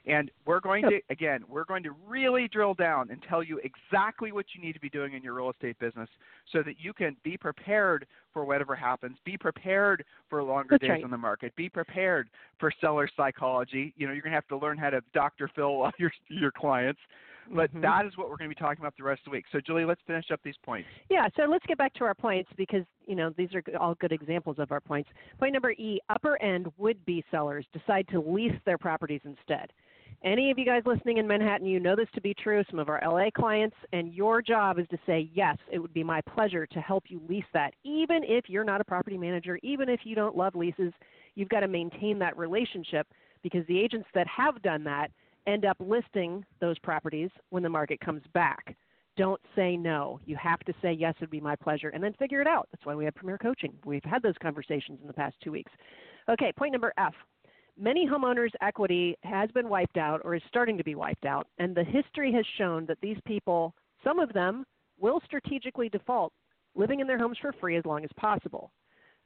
And 0.05 0.31
we're 0.45 0.61
going 0.61 0.83
to, 0.83 1.01
again, 1.09 1.43
we're 1.49 1.65
going 1.65 1.83
to 1.83 1.91
really 2.07 2.47
drill 2.47 2.73
down 2.73 3.09
and 3.11 3.21
tell 3.27 3.43
you 3.43 3.59
exactly 3.63 4.31
what 4.31 4.45
you 4.55 4.61
need 4.61 4.71
to 4.73 4.79
be 4.79 4.89
doing 4.89 5.13
in 5.13 5.21
your 5.21 5.33
real 5.33 5.49
estate 5.49 5.77
business 5.79 6.07
so 6.53 6.63
that 6.63 6.75
you 6.79 6.93
can 6.93 7.17
be 7.23 7.37
prepared 7.37 8.07
for 8.37 8.45
whatever 8.45 8.75
happens. 8.75 9.17
Be 9.25 9.35
prepared 9.35 10.05
for 10.29 10.43
longer 10.43 10.67
That's 10.69 10.81
days 10.81 10.89
right. 10.91 11.03
on 11.03 11.09
the 11.09 11.17
market. 11.17 11.55
Be 11.55 11.69
prepared 11.69 12.29
for 12.59 12.71
seller 12.79 13.09
psychology. 13.17 13.95
You 13.97 14.05
know, 14.05 14.13
you're 14.13 14.21
going 14.21 14.31
to 14.31 14.35
have 14.35 14.47
to 14.49 14.57
learn 14.57 14.77
how 14.77 14.91
to 14.91 15.01
Dr. 15.11 15.49
Phil 15.55 15.89
your, 15.97 16.11
your 16.29 16.51
clients. 16.51 16.99
But 17.49 17.73
Mhm. 17.73 17.81
that 17.81 18.05
is 18.05 18.15
what 18.15 18.29
we're 18.29 18.37
going 18.37 18.49
to 18.49 18.55
be 18.55 18.59
talking 18.59 18.79
about 18.79 18.95
the 18.95 19.03
rest 19.03 19.21
of 19.21 19.25
the 19.25 19.31
week. 19.31 19.45
So, 19.51 19.59
Julie, 19.59 19.85
let's 19.85 20.01
finish 20.05 20.29
up 20.29 20.39
these 20.43 20.57
points. 20.63 20.87
Yeah, 21.09 21.29
so 21.35 21.45
let's 21.45 21.65
get 21.65 21.79
back 21.79 21.93
to 21.95 22.03
our 22.03 22.13
points 22.13 22.51
because, 22.57 22.83
you 23.07 23.15
know, 23.15 23.31
these 23.37 23.55
are 23.55 23.63
all 23.79 23.95
good 23.95 24.11
examples 24.11 24.59
of 24.59 24.71
our 24.71 24.81
points. 24.81 25.09
Point 25.39 25.53
number 25.53 25.71
E, 25.71 25.99
upper 26.09 26.39
end 26.39 26.71
would 26.77 27.03
be 27.05 27.23
sellers 27.31 27.65
decide 27.73 28.07
to 28.09 28.19
lease 28.19 28.59
their 28.65 28.77
properties 28.77 29.21
instead. 29.23 29.73
Any 30.23 30.49
of 30.49 30.57
you 30.57 30.65
guys 30.65 30.81
listening 30.85 31.17
in 31.17 31.27
Manhattan, 31.27 31.67
you 31.67 31.79
know 31.79 31.95
this 31.95 32.07
to 32.15 32.21
be 32.21 32.33
true, 32.33 32.63
some 32.69 32.79
of 32.79 32.89
our 32.89 32.99
LA 33.05 33.29
clients, 33.29 33.75
and 33.93 34.13
your 34.13 34.41
job 34.41 34.79
is 34.79 34.87
to 34.89 34.97
say, 35.05 35.29
yes, 35.33 35.57
it 35.71 35.77
would 35.77 35.93
be 35.93 36.03
my 36.03 36.21
pleasure 36.21 36.65
to 36.65 36.81
help 36.81 37.03
you 37.07 37.21
lease 37.29 37.45
that. 37.53 37.73
Even 37.83 38.23
if 38.23 38.45
you're 38.49 38.63
not 38.63 38.81
a 38.81 38.85
property 38.85 39.17
manager, 39.17 39.59
even 39.61 39.89
if 39.89 40.01
you 40.03 40.15
don't 40.15 40.35
love 40.35 40.55
leases, 40.55 40.91
you've 41.35 41.49
got 41.49 41.59
to 41.59 41.67
maintain 41.67 42.17
that 42.17 42.35
relationship 42.35 43.07
because 43.43 43.65
the 43.67 43.79
agents 43.79 44.07
that 44.15 44.25
have 44.27 44.61
done 44.63 44.83
that 44.83 45.11
end 45.45 45.65
up 45.65 45.77
listing 45.79 46.43
those 46.59 46.79
properties 46.79 47.29
when 47.51 47.61
the 47.61 47.69
market 47.69 47.99
comes 47.99 48.23
back 48.33 48.75
don't 49.17 49.41
say 49.55 49.75
no. 49.75 50.19
You 50.25 50.35
have 50.35 50.59
to 50.59 50.73
say 50.81 50.93
yes, 50.93 51.13
it 51.17 51.21
would 51.21 51.29
be 51.29 51.41
my 51.41 51.55
pleasure, 51.55 51.89
and 51.89 52.03
then 52.03 52.13
figure 52.13 52.41
it 52.41 52.47
out. 52.47 52.67
That's 52.71 52.85
why 52.85 52.95
we 52.95 53.05
have 53.05 53.15
Premier 53.15 53.37
Coaching. 53.37 53.73
We've 53.83 54.03
had 54.03 54.21
those 54.21 54.35
conversations 54.41 54.99
in 55.01 55.07
the 55.07 55.13
past 55.13 55.35
two 55.43 55.51
weeks. 55.51 55.71
Okay, 56.29 56.51
point 56.55 56.71
number 56.71 56.93
F. 56.97 57.13
Many 57.79 58.07
homeowners' 58.07 58.55
equity 58.61 59.15
has 59.21 59.51
been 59.51 59.69
wiped 59.69 59.97
out 59.97 60.21
or 60.23 60.33
is 60.33 60.41
starting 60.47 60.77
to 60.79 60.83
be 60.83 60.95
wiped 60.95 61.25
out, 61.25 61.47
and 61.59 61.75
the 61.75 61.83
history 61.83 62.31
has 62.33 62.45
shown 62.57 62.87
that 62.87 62.97
these 63.01 63.17
people, 63.25 63.75
some 64.03 64.17
of 64.19 64.33
them, 64.33 64.65
will 64.99 65.21
strategically 65.25 65.87
default, 65.87 66.33
living 66.73 67.01
in 67.01 67.07
their 67.07 67.19
homes 67.19 67.37
for 67.39 67.53
free 67.53 67.77
as 67.77 67.85
long 67.85 68.03
as 68.03 68.09
possible. 68.17 68.71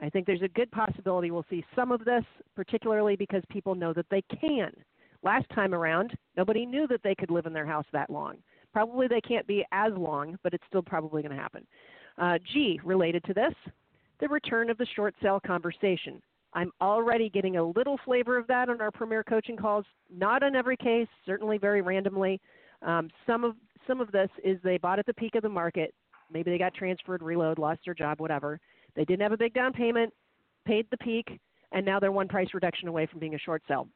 I 0.02 0.10
think 0.10 0.26
there's 0.26 0.42
a 0.42 0.50
good 0.50 0.70
possibility 0.72 1.32
we'll 1.32 1.46
see 1.50 1.64
some 1.76 1.94
of 1.94 2.04
this, 2.04 2.26
particularly 2.54 3.16
because 3.16 3.42
people 3.50 3.74
know 3.74 3.94
that 3.94 4.08
they 4.12 4.24
can. 4.24 4.72
Last 5.24 5.46
time 5.56 5.74
around, 5.74 6.14
nobody 6.36 6.66
knew 6.66 6.88
that 6.88 7.04
they 7.04 7.16
could 7.16 7.32
live 7.32 7.46
in 7.46 7.54
their 7.54 7.66
house 7.66 7.86
that 7.94 8.10
long. 8.10 8.38
Probably 8.74 9.08
they 9.08 9.22
can't 9.22 9.48
be 9.48 9.64
as 9.72 9.94
long, 9.96 10.38
but 10.44 10.54
it's 10.54 10.66
still 10.68 10.82
probably 10.82 11.22
going 11.22 11.36
to 11.36 11.42
happen. 11.42 11.66
Uh, 12.18 12.38
G, 12.52 12.82
related 12.84 13.24
to 13.26 13.34
this, 13.34 13.54
the 14.20 14.28
return 14.28 14.70
of 14.70 14.78
the 14.78 14.88
short 14.94 15.16
sale 15.22 15.40
conversation. 15.40 16.22
I'm 16.54 16.72
already 16.82 17.30
getting 17.30 17.58
a 17.58 17.64
little 17.64 17.98
flavor 18.04 18.38
of 18.38 18.48
that 18.48 18.70
on 18.70 18.82
our 18.82 18.92
premier 18.92 19.24
coaching 19.24 19.56
calls. 19.56 19.86
Not 20.14 20.44
in 20.44 20.56
every 20.56 20.78
case, 20.78 21.08
certainly 21.26 21.58
very 21.58 21.82
randomly. 21.82 22.42
Um, 22.82 23.10
some 23.26 23.44
of 23.44 23.56
some 23.88 24.02
of 24.02 24.12
this 24.12 24.30
is 24.44 24.60
they 24.64 24.78
bought 24.78 25.00
at 25.00 25.06
the 25.06 25.14
peak 25.14 25.36
of 25.36 25.44
the 25.44 25.50
market. 25.50 25.94
Maybe 26.32 26.52
they 26.52 26.58
got 26.58 26.74
transferred, 26.74 27.24
reload, 27.24 27.58
lost 27.58 27.82
their 27.86 27.94
job, 27.94 28.20
whatever. 28.20 28.60
They 28.96 29.06
didn't 29.06 29.22
have 29.22 29.32
a 29.32 29.38
big 29.38 29.54
down 29.54 29.74
payment, 29.74 30.14
paid 30.66 30.88
the 30.92 30.98
peak, 30.98 31.40
and 31.72 31.86
now 31.86 32.00
they're 32.00 32.12
one 32.12 32.28
price 32.28 32.50
reduction 32.54 32.88
away 32.88 33.08
from 33.08 33.20
being 33.20 33.36
a 33.36 33.40
short 33.40 33.64
sale. 33.68 33.88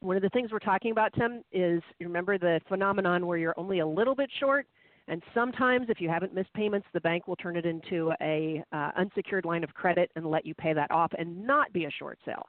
One 0.00 0.16
of 0.16 0.22
the 0.22 0.28
things 0.30 0.52
we're 0.52 0.60
talking 0.60 0.92
about, 0.92 1.12
Tim, 1.14 1.42
is 1.52 1.82
you 1.98 2.06
remember 2.06 2.38
the 2.38 2.60
phenomenon 2.68 3.26
where 3.26 3.36
you're 3.36 3.54
only 3.56 3.80
a 3.80 3.86
little 3.86 4.14
bit 4.14 4.30
short, 4.38 4.66
and 5.08 5.22
sometimes 5.34 5.86
if 5.88 6.00
you 6.00 6.08
haven't 6.08 6.34
missed 6.34 6.52
payments, 6.52 6.86
the 6.92 7.00
bank 7.00 7.26
will 7.26 7.36
turn 7.36 7.56
it 7.56 7.64
into 7.64 8.12
a 8.20 8.62
uh, 8.72 8.90
unsecured 8.96 9.44
line 9.44 9.64
of 9.64 9.72
credit 9.74 10.10
and 10.16 10.26
let 10.26 10.44
you 10.44 10.54
pay 10.54 10.72
that 10.74 10.90
off 10.90 11.10
and 11.18 11.46
not 11.46 11.72
be 11.72 11.86
a 11.86 11.90
short 11.90 12.18
sale. 12.24 12.46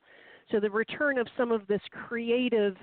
So 0.51 0.59
the 0.59 0.69
return 0.69 1.17
of 1.17 1.27
some 1.37 1.51
of 1.51 1.65
this 1.67 1.81
creative 2.07 2.75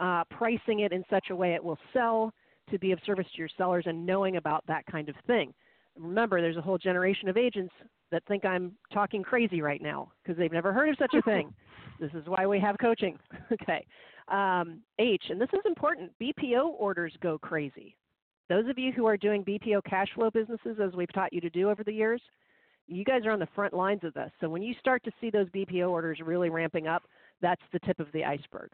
uh, 0.00 0.24
pricing 0.30 0.80
it 0.80 0.92
in 0.92 1.04
such 1.10 1.26
a 1.30 1.36
way 1.36 1.54
it 1.54 1.62
will 1.62 1.78
sell 1.92 2.32
to 2.70 2.78
be 2.78 2.92
of 2.92 3.00
service 3.04 3.26
to 3.32 3.38
your 3.38 3.48
sellers 3.56 3.84
and 3.86 4.06
knowing 4.06 4.36
about 4.36 4.64
that 4.66 4.86
kind 4.86 5.08
of 5.08 5.14
thing. 5.26 5.52
Remember, 5.98 6.40
there's 6.40 6.56
a 6.56 6.62
whole 6.62 6.78
generation 6.78 7.28
of 7.28 7.36
agents 7.36 7.72
that 8.10 8.22
think 8.26 8.44
I'm 8.44 8.72
talking 8.92 9.22
crazy 9.22 9.60
right 9.60 9.82
now 9.82 10.12
because 10.22 10.38
they've 10.38 10.52
never 10.52 10.72
heard 10.72 10.88
of 10.88 10.96
such 10.98 11.14
a 11.14 11.22
thing. 11.22 11.52
this 12.00 12.10
is 12.14 12.24
why 12.26 12.46
we 12.46 12.60
have 12.60 12.76
coaching. 12.80 13.18
okay. 13.52 13.84
Um, 14.28 14.80
H, 14.98 15.24
and 15.30 15.40
this 15.40 15.48
is 15.52 15.60
important 15.66 16.12
BPO 16.20 16.74
orders 16.78 17.12
go 17.20 17.38
crazy. 17.38 17.96
Those 18.48 18.68
of 18.68 18.78
you 18.78 18.92
who 18.92 19.06
are 19.06 19.16
doing 19.16 19.44
BPO 19.44 19.84
cash 19.84 20.08
flow 20.14 20.30
businesses, 20.30 20.78
as 20.82 20.94
we've 20.94 21.12
taught 21.12 21.32
you 21.32 21.40
to 21.40 21.50
do 21.50 21.70
over 21.70 21.84
the 21.84 21.92
years, 21.92 22.20
you 22.86 23.04
guys 23.04 23.26
are 23.26 23.30
on 23.30 23.38
the 23.38 23.48
front 23.54 23.74
lines 23.74 24.02
of 24.04 24.14
this. 24.14 24.30
So 24.40 24.48
when 24.48 24.62
you 24.62 24.74
start 24.80 25.04
to 25.04 25.10
see 25.20 25.30
those 25.30 25.48
BPO 25.50 25.88
orders 25.90 26.20
really 26.24 26.48
ramping 26.48 26.86
up, 26.86 27.02
that's 27.42 27.60
the 27.72 27.78
tip 27.80 28.00
of 28.00 28.06
the 28.12 28.24
iceberg. 28.24 28.70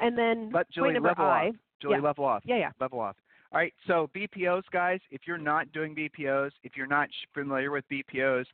And 0.00 0.18
then 0.18 0.50
But 0.52 0.68
Julie, 0.70 0.88
point 0.88 0.94
number 0.94 1.08
level 1.10 1.24
I, 1.26 1.48
off. 1.48 1.54
Julie, 1.80 1.96
yeah. 1.96 2.02
level 2.02 2.24
off. 2.24 2.42
yeah, 2.44 2.56
yeah. 2.56 2.70
Level 2.80 3.00
off. 3.00 3.16
All 3.52 3.58
right. 3.58 3.72
So 3.86 4.10
BPOs, 4.16 4.62
guys, 4.72 4.98
if 5.10 5.22
you're 5.26 5.38
not 5.38 5.70
doing 5.72 5.94
BPOs, 5.94 6.50
if 6.64 6.76
you're 6.76 6.86
not 6.86 7.08
familiar 7.34 7.70
with 7.70 7.84
BPOs, 7.90 8.46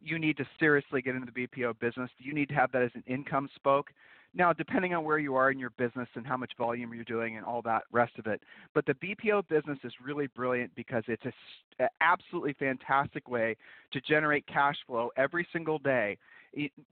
you 0.00 0.18
need 0.18 0.36
to 0.36 0.46
seriously 0.58 1.02
get 1.02 1.14
into 1.14 1.30
the 1.32 1.46
BPO 1.46 1.78
business. 1.80 2.10
You 2.18 2.32
need 2.34 2.48
to 2.50 2.54
have 2.54 2.72
that 2.72 2.82
as 2.82 2.90
an 2.94 3.04
income 3.06 3.48
spoke. 3.54 3.90
Now, 4.36 4.52
depending 4.52 4.94
on 4.94 5.04
where 5.04 5.18
you 5.18 5.36
are 5.36 5.50
in 5.50 5.58
your 5.58 5.70
business 5.70 6.08
and 6.14 6.26
how 6.26 6.36
much 6.36 6.52
volume 6.58 6.92
you're 6.92 7.04
doing 7.04 7.36
and 7.36 7.46
all 7.46 7.62
that 7.62 7.82
rest 7.92 8.18
of 8.18 8.26
it, 8.26 8.42
but 8.74 8.84
the 8.84 8.94
BPO 8.94 9.46
business 9.48 9.78
is 9.84 9.92
really 10.02 10.26
brilliant 10.28 10.74
because 10.74 11.04
it's 11.06 11.24
a 11.24 11.28
s- 11.28 11.34
a 11.80 11.88
absolutely 12.00 12.52
fantastic 12.54 13.28
way 13.28 13.56
to 13.92 14.00
generate 14.00 14.46
cash 14.46 14.76
flow 14.86 15.10
every 15.16 15.46
single 15.52 15.78
day. 15.78 16.18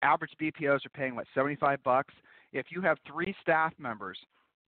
Average 0.02 0.36
BPOs 0.38 0.84
are 0.86 0.90
paying 0.90 1.14
what 1.14 1.26
75 1.34 1.82
bucks. 1.82 2.14
If 2.52 2.70
you 2.70 2.80
have 2.82 2.98
three 3.06 3.34
staff 3.40 3.72
members 3.78 4.18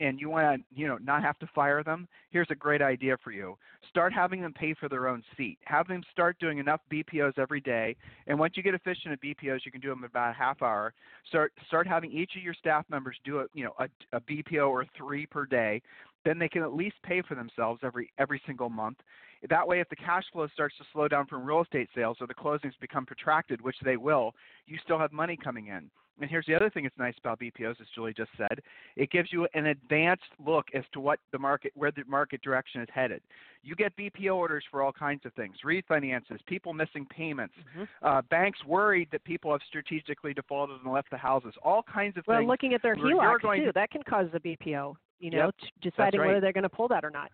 and 0.02 0.20
you 0.20 0.28
want 0.28 0.60
to, 0.60 0.80
you 0.80 0.88
know, 0.88 0.98
not 0.98 1.22
have 1.22 1.38
to 1.38 1.46
fire 1.54 1.82
them, 1.84 2.08
here's 2.30 2.50
a 2.50 2.54
great 2.54 2.82
idea 2.82 3.16
for 3.22 3.30
you. 3.30 3.56
Start 3.88 4.12
having 4.12 4.42
them 4.42 4.52
pay 4.52 4.74
for 4.74 4.88
their 4.88 5.06
own 5.06 5.22
seat. 5.36 5.58
Have 5.64 5.86
them 5.86 6.02
start 6.10 6.38
doing 6.40 6.58
enough 6.58 6.80
BPOs 6.90 7.38
every 7.38 7.60
day, 7.60 7.96
and 8.26 8.38
once 8.38 8.56
you 8.56 8.62
get 8.62 8.74
efficient 8.74 9.12
at 9.12 9.22
BPOs, 9.22 9.60
you 9.64 9.70
can 9.70 9.80
do 9.80 9.88
them 9.88 10.04
about 10.04 10.30
a 10.30 10.34
half 10.34 10.60
hour. 10.60 10.92
Start 11.28 11.52
start 11.66 11.86
having 11.86 12.10
each 12.10 12.32
of 12.36 12.42
your 12.42 12.54
staff 12.54 12.84
members 12.90 13.16
do 13.24 13.40
a, 13.40 13.46
you 13.54 13.64
know, 13.64 13.74
a, 13.78 13.88
a 14.16 14.20
BPO 14.20 14.68
or 14.68 14.84
three 14.96 15.24
per 15.24 15.46
day. 15.46 15.80
Then 16.24 16.38
they 16.38 16.48
can 16.48 16.62
at 16.62 16.72
least 16.74 16.96
pay 17.02 17.22
for 17.22 17.34
themselves 17.34 17.80
every 17.82 18.10
every 18.18 18.40
single 18.46 18.68
month. 18.70 18.98
That 19.48 19.66
way, 19.66 19.80
if 19.80 19.88
the 19.88 19.96
cash 19.96 20.24
flow 20.32 20.46
starts 20.54 20.76
to 20.78 20.84
slow 20.92 21.08
down 21.08 21.26
from 21.26 21.44
real 21.44 21.62
estate 21.62 21.88
sales 21.94 22.18
or 22.20 22.28
the 22.28 22.34
closings 22.34 22.78
become 22.80 23.04
protracted, 23.04 23.60
which 23.60 23.76
they 23.84 23.96
will, 23.96 24.34
you 24.66 24.78
still 24.84 24.98
have 25.00 25.12
money 25.12 25.36
coming 25.36 25.66
in. 25.66 25.90
And 26.20 26.30
here's 26.30 26.46
the 26.46 26.54
other 26.54 26.70
thing 26.70 26.84
that's 26.84 26.96
nice 26.98 27.14
about 27.18 27.40
BPOs, 27.40 27.80
as 27.80 27.86
Julie 27.94 28.12
just 28.12 28.30
said, 28.36 28.60
it 28.96 29.10
gives 29.10 29.32
you 29.32 29.48
an 29.54 29.66
advanced 29.66 30.28
look 30.44 30.66
as 30.74 30.84
to 30.92 31.00
what 31.00 31.18
the 31.32 31.38
market, 31.38 31.72
where 31.74 31.90
the 31.90 32.04
market 32.06 32.42
direction 32.42 32.82
is 32.82 32.88
headed. 32.94 33.22
You 33.64 33.74
get 33.74 33.96
BPO 33.96 34.36
orders 34.36 34.62
for 34.70 34.82
all 34.82 34.92
kinds 34.92 35.24
of 35.24 35.32
things: 35.32 35.56
refinances, 35.64 36.44
people 36.46 36.72
missing 36.74 37.06
payments, 37.06 37.54
Mhm. 37.76 37.88
uh, 38.02 38.22
banks 38.22 38.62
worried 38.64 39.10
that 39.10 39.24
people 39.24 39.50
have 39.50 39.62
strategically 39.62 40.34
defaulted 40.34 40.80
and 40.84 40.92
left 40.92 41.10
the 41.10 41.16
houses. 41.16 41.56
All 41.62 41.82
kinds 41.82 42.16
of 42.16 42.24
Well, 42.28 42.38
things. 42.38 42.46
Well, 42.46 42.52
looking 42.52 42.74
at 42.74 42.82
their 42.82 42.94
HELOC 42.94 43.40
too, 43.56 43.64
to- 43.66 43.72
that 43.72 43.90
can 43.90 44.02
cause 44.04 44.28
a 44.34 44.38
BPO. 44.40 44.96
You 45.22 45.30
know, 45.30 45.44
Yep, 45.46 45.54
t- 45.62 45.90
deciding 45.90 46.20
whether 46.20 46.40
they're 46.40 46.52
going 46.52 46.62
to 46.64 46.68
pull 46.68 46.88
that 46.88 47.04
or 47.04 47.10
not. 47.10 47.30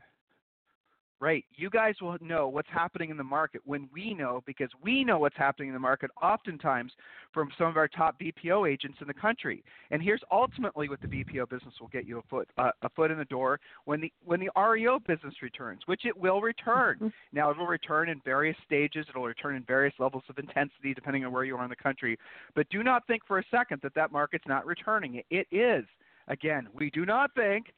Right. 1.21 1.45
You 1.57 1.69
guys 1.69 1.97
will 2.01 2.17
know 2.21 2.47
what's 2.47 2.69
happening 2.71 3.11
in 3.11 3.17
the 3.17 3.25
market 3.25 3.61
when 3.65 3.89
we 3.93 4.15
know 4.15 4.41
because 4.47 4.69
we 4.81 5.03
know 5.03 5.19
what's 5.19 5.37
happening 5.37 5.67
in 5.67 5.75
the 5.75 5.81
market 5.81 6.13
oftentimes 6.23 6.93
from 7.35 7.49
some 7.59 7.67
of 7.67 7.77
our 7.77 7.89
top 7.89 8.21
BPO 8.21 8.71
agents 8.71 8.99
in 9.01 9.09
the 9.09 9.15
country. 9.15 9.65
And 9.91 10.01
here's 10.01 10.21
ultimately 10.31 10.89
what 10.89 11.01
the 11.01 11.09
BPO 11.09 11.49
business 11.49 11.75
will 11.81 11.89
get 11.89 12.07
you 12.07 12.19
a 12.19 12.23
foot 12.31 12.49
uh, 12.57 12.71
a 12.83 12.89
foot 12.91 13.11
in 13.11 13.19
the 13.19 13.25
door 13.25 13.59
when 13.85 14.01
the 14.01 14.13
when 14.25 14.39
the 14.39 14.51
REO 14.57 15.01
business 15.01 15.35
returns, 15.43 15.81
which 15.87 16.05
it 16.05 16.17
will 16.17 16.41
return. 16.41 16.99
Mhm. 17.01 17.13
Now 17.33 17.51
it 17.51 17.57
will 17.59 17.67
return 17.67 18.11
in 18.11 18.21
various 18.21 18.57
stages. 18.65 19.05
It'll 19.09 19.25
return 19.25 19.57
in 19.57 19.65
various 19.65 19.95
levels 19.99 20.23
of 20.29 20.39
intensity 20.39 20.95
depending 20.95 21.25
on 21.25 21.33
where 21.33 21.43
you 21.43 21.57
are 21.57 21.65
in 21.65 21.71
the 21.71 21.75
country. 21.75 22.17
But 22.55 22.69
do 22.69 22.85
not 22.85 23.05
think 23.09 23.25
for 23.27 23.41
a 23.41 23.45
second 23.51 23.81
that 23.83 23.95
that 23.95 24.13
market's 24.13 24.47
not 24.47 24.65
returning. 24.67 25.17
It, 25.17 25.27
it 25.31 25.49
is. 25.51 25.85
Again, 26.29 26.69
we 26.75 26.91
do 26.91 27.05
not 27.05 27.35
think 27.35 27.73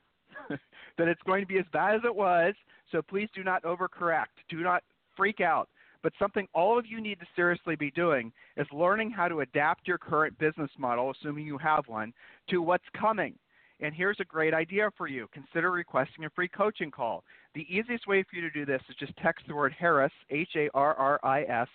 that 0.48 1.08
it's 1.08 1.22
going 1.22 1.42
to 1.42 1.46
be 1.46 1.58
as 1.58 1.64
bad 1.72 1.94
as 1.94 2.02
it 2.04 2.14
was. 2.14 2.54
So 2.92 3.02
please 3.02 3.28
do 3.34 3.44
not 3.44 3.62
overcorrect. 3.62 4.26
Do 4.48 4.60
not 4.60 4.82
freak 5.16 5.40
out. 5.40 5.68
But 6.02 6.12
something 6.18 6.46
all 6.54 6.78
of 6.78 6.86
you 6.86 7.00
need 7.00 7.20
to 7.20 7.26
seriously 7.36 7.76
be 7.76 7.90
doing 7.90 8.32
is 8.56 8.66
learning 8.72 9.10
how 9.10 9.28
to 9.28 9.40
adapt 9.40 9.86
your 9.86 9.98
current 9.98 10.38
business 10.38 10.70
model, 10.78 11.10
assuming 11.10 11.46
you 11.46 11.58
have 11.58 11.86
one, 11.88 12.12
to 12.48 12.62
what's 12.62 12.84
coming. 12.98 13.34
And 13.80 13.94
here's 13.94 14.20
a 14.20 14.24
great 14.24 14.54
idea 14.54 14.90
for 14.96 15.06
you. 15.06 15.26
Consider 15.32 15.70
requesting 15.70 16.24
a 16.24 16.30
free 16.30 16.48
coaching 16.48 16.90
call. 16.90 17.24
The 17.54 17.66
easiest 17.68 18.06
way 18.06 18.22
for 18.22 18.36
you 18.36 18.42
to 18.42 18.50
do 18.50 18.64
this 18.66 18.82
is 18.88 18.96
just 18.96 19.16
text 19.18 19.46
the 19.46 19.54
word 19.54 19.74
Harris, 19.78 20.12
H 20.30 20.50
A 20.56 20.68
R 20.74 20.94
R 20.94 21.20
I 21.22 21.42
S, 21.42 21.68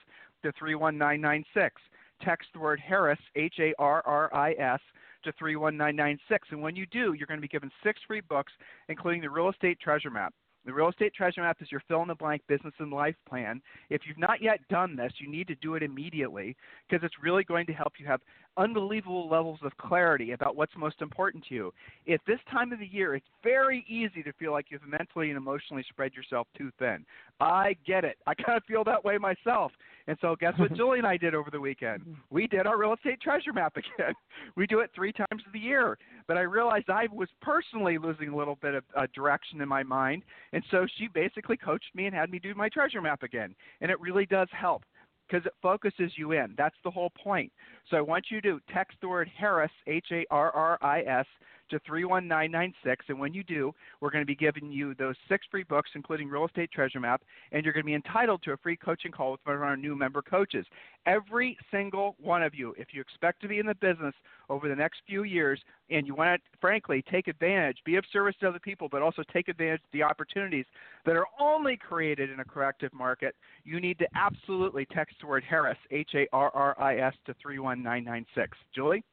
to 0.43 0.51
31996. 0.59 1.81
Text 2.21 2.47
the 2.53 2.59
word 2.59 2.79
Harris, 2.79 3.19
H 3.35 3.55
A 3.59 3.73
R 3.79 4.01
R 4.05 4.33
I 4.33 4.53
S, 4.53 4.79
to 5.25 5.33
31996. 5.37 6.47
And 6.51 6.61
when 6.61 6.75
you 6.75 6.85
do, 6.87 7.13
you're 7.13 7.27
going 7.27 7.39
to 7.39 7.41
be 7.41 7.47
given 7.47 7.71
six 7.83 7.99
free 8.07 8.21
books, 8.21 8.53
including 8.89 9.21
the 9.21 9.29
Real 9.29 9.49
Estate 9.49 9.79
Treasure 9.79 10.09
Map. 10.09 10.33
The 10.65 10.73
real 10.73 10.89
estate 10.89 11.13
treasure 11.13 11.41
map 11.41 11.57
is 11.61 11.71
your 11.71 11.81
fill 11.87 12.01
in 12.01 12.07
the 12.07 12.15
blank 12.15 12.41
business 12.47 12.73
and 12.79 12.91
life 12.91 13.15
plan. 13.29 13.61
If 13.91 14.01
you've 14.07 14.17
not 14.17 14.41
yet 14.41 14.67
done 14.67 14.95
this, 14.95 15.13
you 15.19 15.29
need 15.29 15.47
to 15.47 15.55
do 15.55 15.75
it 15.75 15.83
immediately 15.83 16.57
because 16.89 17.05
it's 17.05 17.21
really 17.21 17.43
going 17.43 17.67
to 17.67 17.73
help 17.73 17.93
you 17.99 18.07
have 18.07 18.21
unbelievable 18.57 19.29
levels 19.29 19.59
of 19.63 19.75
clarity 19.77 20.31
about 20.31 20.55
what's 20.55 20.73
most 20.77 21.01
important 21.01 21.43
to 21.49 21.55
you. 21.55 21.73
At 22.11 22.21
this 22.27 22.39
time 22.51 22.71
of 22.71 22.79
the 22.79 22.87
year, 22.87 23.15
it's 23.15 23.25
very 23.43 23.85
easy 23.87 24.23
to 24.23 24.33
feel 24.33 24.51
like 24.51 24.67
you've 24.69 24.87
mentally 24.87 25.29
and 25.29 25.37
emotionally 25.37 25.83
spread 25.89 26.13
yourself 26.13 26.47
too 26.57 26.71
thin. 26.79 27.05
I 27.39 27.75
get 27.85 28.03
it. 28.03 28.17
I 28.27 28.33
kind 28.45 28.57
of 28.57 28.63
feel 28.65 28.83
that 28.85 29.03
way 29.03 29.17
myself. 29.17 29.71
And 30.07 30.17
so, 30.21 30.35
guess 30.39 30.53
what 30.57 30.73
Julie 30.77 30.99
and 30.99 31.07
I 31.07 31.17
did 31.17 31.35
over 31.35 31.49
the 31.51 31.59
weekend? 31.59 32.03
We 32.29 32.47
did 32.47 32.67
our 32.67 32.77
real 32.77 32.93
estate 32.93 33.21
treasure 33.21 33.53
map 33.53 33.75
again. 33.77 34.13
We 34.55 34.67
do 34.67 34.79
it 34.79 34.91
three 34.95 35.11
times 35.11 35.43
a 35.53 35.57
year. 35.57 35.97
But 36.27 36.37
I 36.37 36.41
realized 36.41 36.89
I 36.89 37.07
was 37.11 37.29
personally 37.41 37.97
losing 37.97 38.29
a 38.29 38.35
little 38.35 38.57
bit 38.61 38.73
of 38.73 38.83
uh, 38.95 39.07
direction 39.13 39.61
in 39.61 39.69
my 39.69 39.83
mind. 39.83 40.23
And 40.53 40.63
so 40.71 40.87
she 40.97 41.07
basically 41.07 41.57
coached 41.57 41.93
me 41.93 42.07
and 42.07 42.15
had 42.15 42.31
me 42.31 42.39
do 42.39 42.53
my 42.55 42.69
treasure 42.69 43.01
map 43.01 43.23
again. 43.23 43.53
And 43.81 43.91
it 43.91 43.99
really 43.99 44.25
does 44.25 44.47
help 44.51 44.83
because 45.27 45.45
it 45.45 45.53
focuses 45.61 46.11
you 46.17 46.33
in. 46.33 46.53
That's 46.57 46.75
the 46.83 46.91
whole 46.91 47.11
point. 47.21 47.51
So 47.89 47.97
I 47.97 48.01
want 48.01 48.25
you 48.29 48.41
to 48.41 48.59
text 48.73 48.97
the 49.01 49.09
word 49.09 49.29
Harris, 49.37 49.71
H 49.87 50.07
A 50.11 50.25
R 50.29 50.51
R 50.51 50.77
I 50.81 51.01
S, 51.01 51.25
to 51.69 51.79
31996. 51.79 53.05
And 53.09 53.19
when 53.19 53.33
you 53.33 53.43
do, 53.43 53.73
we're 54.01 54.11
going 54.11 54.21
to 54.21 54.25
be 54.25 54.35
giving 54.35 54.71
you 54.71 54.93
those 54.95 55.15
six 55.29 55.45
free 55.49 55.63
books, 55.63 55.91
including 55.95 56.29
Real 56.29 56.45
Estate 56.45 56.71
Treasure 56.71 56.99
Map, 56.99 57.21
and 57.51 57.63
you're 57.63 57.73
going 57.73 57.83
to 57.83 57.87
be 57.87 57.93
entitled 57.93 58.43
to 58.43 58.51
a 58.51 58.57
free 58.57 58.77
coaching 58.77 59.11
call 59.11 59.31
with 59.31 59.41
one 59.43 59.55
of 59.55 59.61
our 59.61 59.77
new 59.77 59.95
member 59.95 60.21
coaches. 60.21 60.65
Every 61.05 61.57
single 61.71 62.15
one 62.19 62.43
of 62.43 62.55
you, 62.55 62.73
if 62.77 62.89
you 62.91 63.01
expect 63.01 63.41
to 63.41 63.47
be 63.47 63.59
in 63.59 63.65
the 63.65 63.75
business 63.75 64.13
over 64.49 64.67
the 64.67 64.75
next 64.75 65.01
few 65.07 65.23
years 65.23 65.59
and 65.89 66.07
you 66.07 66.15
want 66.15 66.41
to, 66.41 66.57
frankly, 66.59 67.03
take 67.09 67.27
advantage, 67.27 67.77
be 67.85 67.95
of 67.95 68.05
service 68.11 68.35
to 68.41 68.47
other 68.47 68.59
people, 68.59 68.87
but 68.89 69.01
also 69.01 69.23
take 69.31 69.47
advantage 69.47 69.81
of 69.81 69.91
the 69.93 70.03
opportunities 70.03 70.65
that 71.05 71.15
are 71.15 71.27
only 71.39 71.77
created 71.77 72.29
in 72.29 72.39
a 72.39 72.45
corrective 72.45 72.93
market, 72.93 73.35
you 73.63 73.79
need 73.79 73.99
to 73.99 74.07
absolutely 74.15 74.85
text 74.93 75.15
the 75.21 75.27
word 75.27 75.43
Harris, 75.47 75.77
H 75.91 76.11
A 76.15 76.27
R 76.33 76.51
R 76.53 76.79
I 76.79 76.97
S, 76.97 77.13
to 77.25 77.35
31996. 77.41 78.57
Julie? 78.73 79.03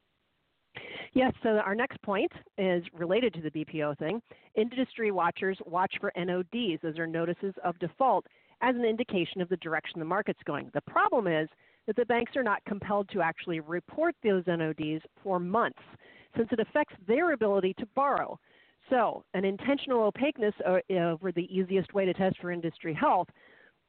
Yes, 1.13 1.33
so 1.43 1.49
our 1.49 1.75
next 1.75 2.01
point 2.01 2.31
is 2.57 2.83
related 2.93 3.33
to 3.35 3.41
the 3.41 3.51
BPO 3.51 3.97
thing. 3.97 4.21
Industry 4.55 5.11
watchers 5.11 5.57
watch 5.65 5.93
for 5.99 6.11
NODs, 6.17 6.81
those 6.81 6.97
are 6.97 7.07
notices 7.07 7.53
of 7.63 7.77
default, 7.79 8.25
as 8.61 8.75
an 8.75 8.85
indication 8.85 9.41
of 9.41 9.49
the 9.49 9.57
direction 9.57 9.99
the 9.99 10.05
market's 10.05 10.41
going. 10.45 10.71
The 10.73 10.81
problem 10.81 11.27
is 11.27 11.49
that 11.85 11.95
the 11.95 12.05
banks 12.05 12.35
are 12.35 12.43
not 12.43 12.63
compelled 12.65 13.09
to 13.09 13.21
actually 13.21 13.59
report 13.59 14.15
those 14.23 14.43
NODs 14.45 15.01
for 15.21 15.39
months, 15.39 15.81
since 16.35 16.49
it 16.51 16.59
affects 16.59 16.95
their 17.07 17.33
ability 17.33 17.75
to 17.79 17.85
borrow. 17.93 18.39
So, 18.89 19.23
an 19.33 19.45
intentional 19.45 20.03
opaqueness 20.03 20.53
uh, 20.65 20.79
over 20.91 21.31
the 21.31 21.47
easiest 21.55 21.93
way 21.93 22.05
to 22.05 22.13
test 22.13 22.37
for 22.39 22.51
industry 22.51 22.93
health 22.93 23.29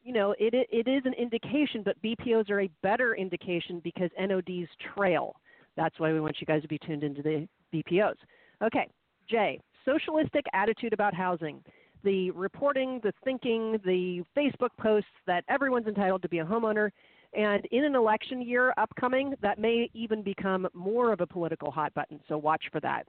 you 0.04 0.12
know, 0.12 0.34
it, 0.38 0.52
it 0.70 0.86
is 0.86 1.02
an 1.06 1.14
indication, 1.14 1.82
but 1.82 2.00
BPOs 2.02 2.50
are 2.50 2.60
a 2.60 2.70
better 2.82 3.14
indication 3.16 3.80
because 3.82 4.10
NODs 4.20 4.68
trail. 4.94 5.34
That's 5.76 5.98
why 5.98 6.12
we 6.12 6.20
want 6.20 6.36
you 6.40 6.46
guys 6.46 6.62
to 6.62 6.68
be 6.68 6.78
tuned 6.78 7.02
into 7.02 7.22
the 7.22 7.48
BPOs. 7.72 8.16
Okay, 8.62 8.88
Jay, 9.28 9.60
socialistic 9.84 10.44
attitude 10.52 10.92
about 10.92 11.14
housing. 11.14 11.62
The 12.02 12.30
reporting, 12.32 13.00
the 13.02 13.12
thinking, 13.24 13.78
the 13.84 14.22
Facebook 14.36 14.70
posts 14.78 15.08
that 15.26 15.44
everyone's 15.48 15.86
entitled 15.86 16.22
to 16.22 16.28
be 16.28 16.38
a 16.38 16.44
homeowner. 16.44 16.90
And 17.32 17.64
in 17.72 17.84
an 17.84 17.96
election 17.96 18.42
year 18.42 18.72
upcoming, 18.76 19.34
that 19.42 19.58
may 19.58 19.90
even 19.94 20.22
become 20.22 20.68
more 20.74 21.12
of 21.12 21.20
a 21.20 21.26
political 21.26 21.70
hot 21.70 21.92
button. 21.94 22.20
So 22.28 22.38
watch 22.38 22.64
for 22.70 22.80
that. 22.80 23.06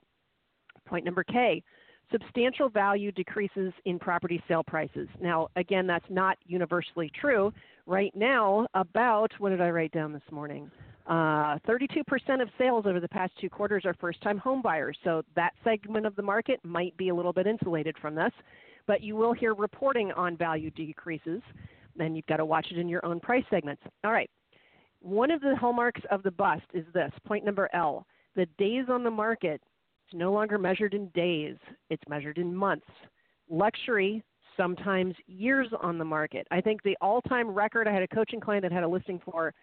Point 0.86 1.04
number 1.04 1.22
K 1.22 1.62
substantial 2.12 2.68
value 2.68 3.12
decreases 3.12 3.72
in 3.84 3.98
property 3.98 4.42
sale 4.46 4.62
prices. 4.62 5.08
Now, 5.20 5.48
again, 5.56 5.86
that's 5.86 6.06
not 6.08 6.38
universally 6.46 7.10
true. 7.20 7.52
Right 7.86 8.14
now, 8.14 8.66
about, 8.74 9.32
what 9.38 9.50
did 9.50 9.60
I 9.60 9.70
write 9.70 9.92
down 9.92 10.12
this 10.12 10.22
morning? 10.30 10.70
Uh, 11.06 11.56
32% 11.68 12.42
of 12.42 12.48
sales 12.58 12.84
over 12.84 12.98
the 12.98 13.08
past 13.08 13.32
two 13.40 13.48
quarters 13.48 13.84
are 13.84 13.94
first 13.94 14.20
time 14.22 14.38
home 14.38 14.60
buyers. 14.60 14.98
So 15.04 15.22
that 15.36 15.52
segment 15.62 16.04
of 16.04 16.16
the 16.16 16.22
market 16.22 16.58
might 16.64 16.96
be 16.96 17.10
a 17.10 17.14
little 17.14 17.32
bit 17.32 17.46
insulated 17.46 17.96
from 18.00 18.14
this. 18.14 18.32
But 18.86 19.02
you 19.02 19.14
will 19.14 19.32
hear 19.32 19.54
reporting 19.54 20.12
on 20.12 20.36
value 20.36 20.70
decreases, 20.70 21.42
and 21.98 22.16
you've 22.16 22.26
got 22.26 22.38
to 22.38 22.44
watch 22.44 22.66
it 22.70 22.78
in 22.78 22.88
your 22.88 23.04
own 23.04 23.20
price 23.20 23.44
segments. 23.50 23.82
All 24.04 24.12
right. 24.12 24.30
One 25.00 25.30
of 25.30 25.40
the 25.40 25.54
hallmarks 25.54 26.00
of 26.10 26.22
the 26.22 26.30
bust 26.30 26.64
is 26.74 26.84
this 26.92 27.12
point 27.24 27.44
number 27.44 27.68
L. 27.72 28.06
The 28.34 28.46
days 28.58 28.86
on 28.88 29.04
the 29.04 29.10
market 29.10 29.60
is 30.08 30.18
no 30.18 30.32
longer 30.32 30.58
measured 30.58 30.94
in 30.94 31.08
days, 31.08 31.56
it's 31.90 32.02
measured 32.08 32.38
in 32.38 32.54
months. 32.54 32.86
Luxury, 33.48 34.22
sometimes 34.56 35.14
years 35.26 35.68
on 35.80 35.98
the 35.98 36.04
market. 36.04 36.46
I 36.50 36.60
think 36.60 36.82
the 36.82 36.96
all 37.00 37.20
time 37.22 37.50
record, 37.50 37.86
I 37.86 37.92
had 37.92 38.02
a 38.02 38.08
coaching 38.08 38.40
client 38.40 38.62
that 38.62 38.72
had 38.72 38.82
a 38.82 38.88
listing 38.88 39.20
for 39.24 39.54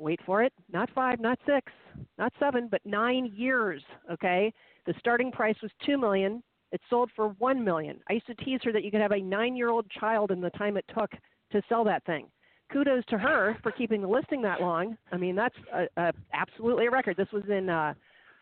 wait 0.00 0.20
for 0.24 0.42
it, 0.42 0.52
not 0.72 0.90
five, 0.94 1.20
not 1.20 1.38
six, 1.46 1.72
not 2.18 2.32
seven, 2.40 2.68
but 2.70 2.80
nine 2.84 3.30
years. 3.34 3.82
Okay, 4.10 4.52
the 4.86 4.94
starting 4.98 5.30
price 5.30 5.56
was 5.62 5.70
two 5.84 5.98
million. 5.98 6.42
It 6.72 6.80
sold 6.88 7.10
for 7.16 7.28
one 7.38 7.64
million. 7.64 7.98
I 8.08 8.14
used 8.14 8.26
to 8.26 8.34
tease 8.36 8.60
her 8.64 8.72
that 8.72 8.84
you 8.84 8.90
could 8.90 9.00
have 9.00 9.12
a 9.12 9.20
nine-year-old 9.20 9.90
child 9.90 10.30
in 10.30 10.40
the 10.40 10.50
time 10.50 10.76
it 10.76 10.84
took 10.96 11.10
to 11.52 11.62
sell 11.68 11.82
that 11.84 12.04
thing. 12.04 12.28
Kudos 12.72 13.04
to 13.06 13.18
her 13.18 13.56
for 13.62 13.72
keeping 13.72 14.00
the 14.00 14.08
listing 14.08 14.40
that 14.42 14.60
long. 14.60 14.96
I 15.10 15.16
mean, 15.16 15.34
that's 15.34 15.56
a, 15.74 15.86
a, 15.96 16.12
absolutely 16.32 16.86
a 16.86 16.90
record. 16.90 17.16
This 17.16 17.30
was 17.32 17.42
in 17.48 17.68
uh, 17.68 17.94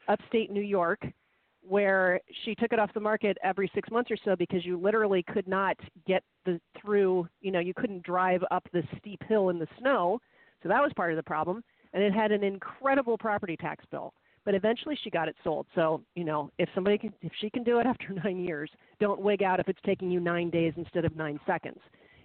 upstate 0.08 0.50
New 0.50 0.60
York, 0.62 1.00
where 1.62 2.20
she 2.44 2.54
took 2.54 2.74
it 2.74 2.78
off 2.78 2.92
the 2.92 3.00
market 3.00 3.38
every 3.42 3.70
six 3.74 3.90
months 3.90 4.10
or 4.10 4.18
so 4.22 4.36
because 4.36 4.66
you 4.66 4.78
literally 4.78 5.22
could 5.22 5.48
not 5.48 5.76
get 6.06 6.22
the 6.44 6.60
through. 6.78 7.26
You 7.40 7.50
know, 7.50 7.60
you 7.60 7.72
couldn't 7.72 8.02
drive 8.02 8.42
up 8.50 8.68
the 8.74 8.82
steep 8.98 9.22
hill 9.26 9.48
in 9.48 9.58
the 9.58 9.68
snow 9.78 10.20
so 10.62 10.68
that 10.68 10.82
was 10.82 10.92
part 10.96 11.10
of 11.10 11.16
the 11.16 11.22
problem. 11.22 11.62
And 11.92 12.02
it 12.02 12.12
had 12.12 12.32
an 12.32 12.44
incredible 12.44 13.16
property 13.16 13.56
tax 13.56 13.84
bill. 13.90 14.12
But 14.44 14.54
eventually 14.54 14.98
she 15.02 15.10
got 15.10 15.28
it 15.28 15.36
sold. 15.44 15.66
So, 15.74 16.02
you 16.14 16.24
know, 16.24 16.50
if 16.58 16.68
somebody 16.74 16.96
can, 16.96 17.12
if 17.22 17.32
she 17.40 17.50
can 17.50 17.64
do 17.64 17.80
it 17.80 17.86
after 17.86 18.10
nine 18.10 18.38
years, 18.38 18.70
don't 19.00 19.20
wig 19.20 19.42
out 19.42 19.60
if 19.60 19.68
it's 19.68 19.80
taking 19.84 20.10
you 20.10 20.20
nine 20.20 20.50
days 20.50 20.72
instead 20.76 21.04
of 21.04 21.16
nine 21.16 21.38
seconds. 21.46 21.80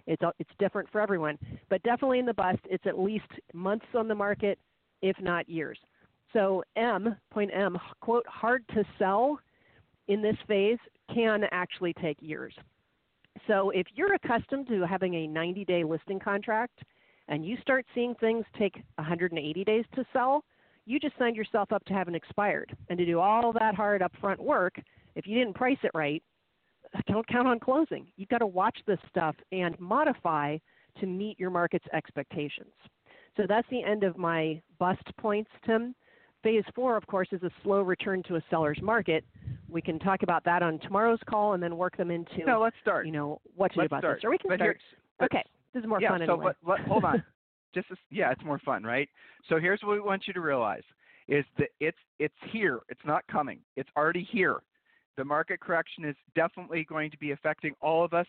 It's, 0.06 0.22
it's 0.38 0.50
different 0.58 0.90
for 0.90 1.00
everyone. 1.00 1.38
But 1.70 1.82
definitely 1.82 2.18
in 2.18 2.26
the 2.26 2.34
bust, 2.34 2.60
it's 2.64 2.86
at 2.86 2.98
least 2.98 3.24
months 3.52 3.86
on 3.94 4.08
the 4.08 4.14
market, 4.14 4.58
if 5.02 5.18
not 5.20 5.48
years. 5.48 5.78
So 6.32 6.62
M, 6.76 7.16
point 7.30 7.50
M, 7.54 7.78
quote, 8.00 8.26
hard 8.26 8.64
to 8.74 8.84
sell 8.98 9.38
in 10.08 10.20
this 10.20 10.36
phase 10.46 10.78
can 11.12 11.44
actually 11.52 11.94
take 11.94 12.18
years. 12.20 12.54
So 13.46 13.70
if 13.70 13.86
you're 13.94 14.14
accustomed 14.14 14.68
to 14.68 14.86
having 14.86 15.14
a 15.14 15.26
90 15.26 15.64
day 15.64 15.84
listing 15.84 16.18
contract, 16.18 16.80
and 17.28 17.44
you 17.44 17.56
start 17.60 17.86
seeing 17.94 18.14
things 18.16 18.44
take 18.58 18.82
180 18.96 19.64
days 19.64 19.84
to 19.94 20.04
sell, 20.12 20.44
you 20.86 21.00
just 21.00 21.16
signed 21.18 21.36
yourself 21.36 21.72
up 21.72 21.84
to 21.86 21.94
have 21.94 22.08
an 22.08 22.14
expired. 22.14 22.76
And 22.88 22.98
to 22.98 23.06
do 23.06 23.18
all 23.20 23.52
that 23.52 23.74
hard 23.74 24.02
upfront 24.02 24.38
work, 24.38 24.80
if 25.14 25.26
you 25.26 25.38
didn't 25.38 25.54
price 25.54 25.78
it 25.82 25.90
right, 25.94 26.22
don't 27.06 27.26
count 27.26 27.48
on 27.48 27.58
closing. 27.58 28.06
You've 28.16 28.28
got 28.28 28.38
to 28.38 28.46
watch 28.46 28.78
this 28.86 28.98
stuff 29.08 29.34
and 29.52 29.78
modify 29.80 30.58
to 31.00 31.06
meet 31.06 31.40
your 31.40 31.50
market's 31.50 31.86
expectations. 31.92 32.72
So 33.36 33.44
that's 33.48 33.68
the 33.70 33.82
end 33.82 34.04
of 34.04 34.16
my 34.16 34.60
bust 34.78 35.02
points, 35.18 35.50
Tim. 35.66 35.94
Phase 36.42 36.64
four, 36.74 36.96
of 36.96 37.06
course, 37.06 37.28
is 37.32 37.42
a 37.42 37.50
slow 37.62 37.80
return 37.80 38.22
to 38.24 38.36
a 38.36 38.40
seller's 38.50 38.80
market. 38.82 39.24
We 39.68 39.80
can 39.80 39.98
talk 39.98 40.22
about 40.22 40.44
that 40.44 40.62
on 40.62 40.78
tomorrow's 40.80 41.18
call 41.28 41.54
and 41.54 41.62
then 41.62 41.76
work 41.76 41.96
them 41.96 42.10
into. 42.10 42.44
No, 42.46 42.60
let's 42.60 42.76
start. 42.82 43.06
You 43.06 43.12
know 43.12 43.40
what 43.56 43.72
to 43.72 43.78
let's 43.78 43.90
do 43.90 43.96
about 43.96 44.00
start. 44.02 44.18
this. 44.18 44.24
Or 44.24 44.30
we 44.30 44.38
can 44.38 44.54
start. 44.54 44.78
Okay. 45.22 45.42
This 45.74 45.82
is 45.82 45.88
more 45.88 46.00
yeah, 46.00 46.10
fun 46.10 46.22
so 46.26 46.34
anyway. 46.34 46.52
But, 46.64 46.78
but, 46.78 46.88
hold 46.88 47.04
on. 47.04 47.22
Just 47.74 47.88
as, 47.90 47.98
yeah, 48.10 48.30
it's 48.30 48.44
more 48.44 48.60
fun, 48.60 48.84
right? 48.84 49.08
So 49.48 49.58
here's 49.58 49.80
what 49.82 49.92
we 49.92 50.00
want 50.00 50.22
you 50.26 50.32
to 50.32 50.40
realize: 50.40 50.84
is 51.26 51.44
that 51.58 51.68
it's 51.80 51.98
it's 52.20 52.34
here. 52.52 52.80
It's 52.88 53.04
not 53.04 53.26
coming. 53.26 53.58
It's 53.76 53.90
already 53.96 54.26
here. 54.30 54.62
The 55.16 55.24
market 55.24 55.60
correction 55.60 56.04
is 56.04 56.16
definitely 56.34 56.84
going 56.88 57.10
to 57.10 57.18
be 57.18 57.32
affecting 57.32 57.74
all 57.80 58.04
of 58.04 58.14
us, 58.14 58.26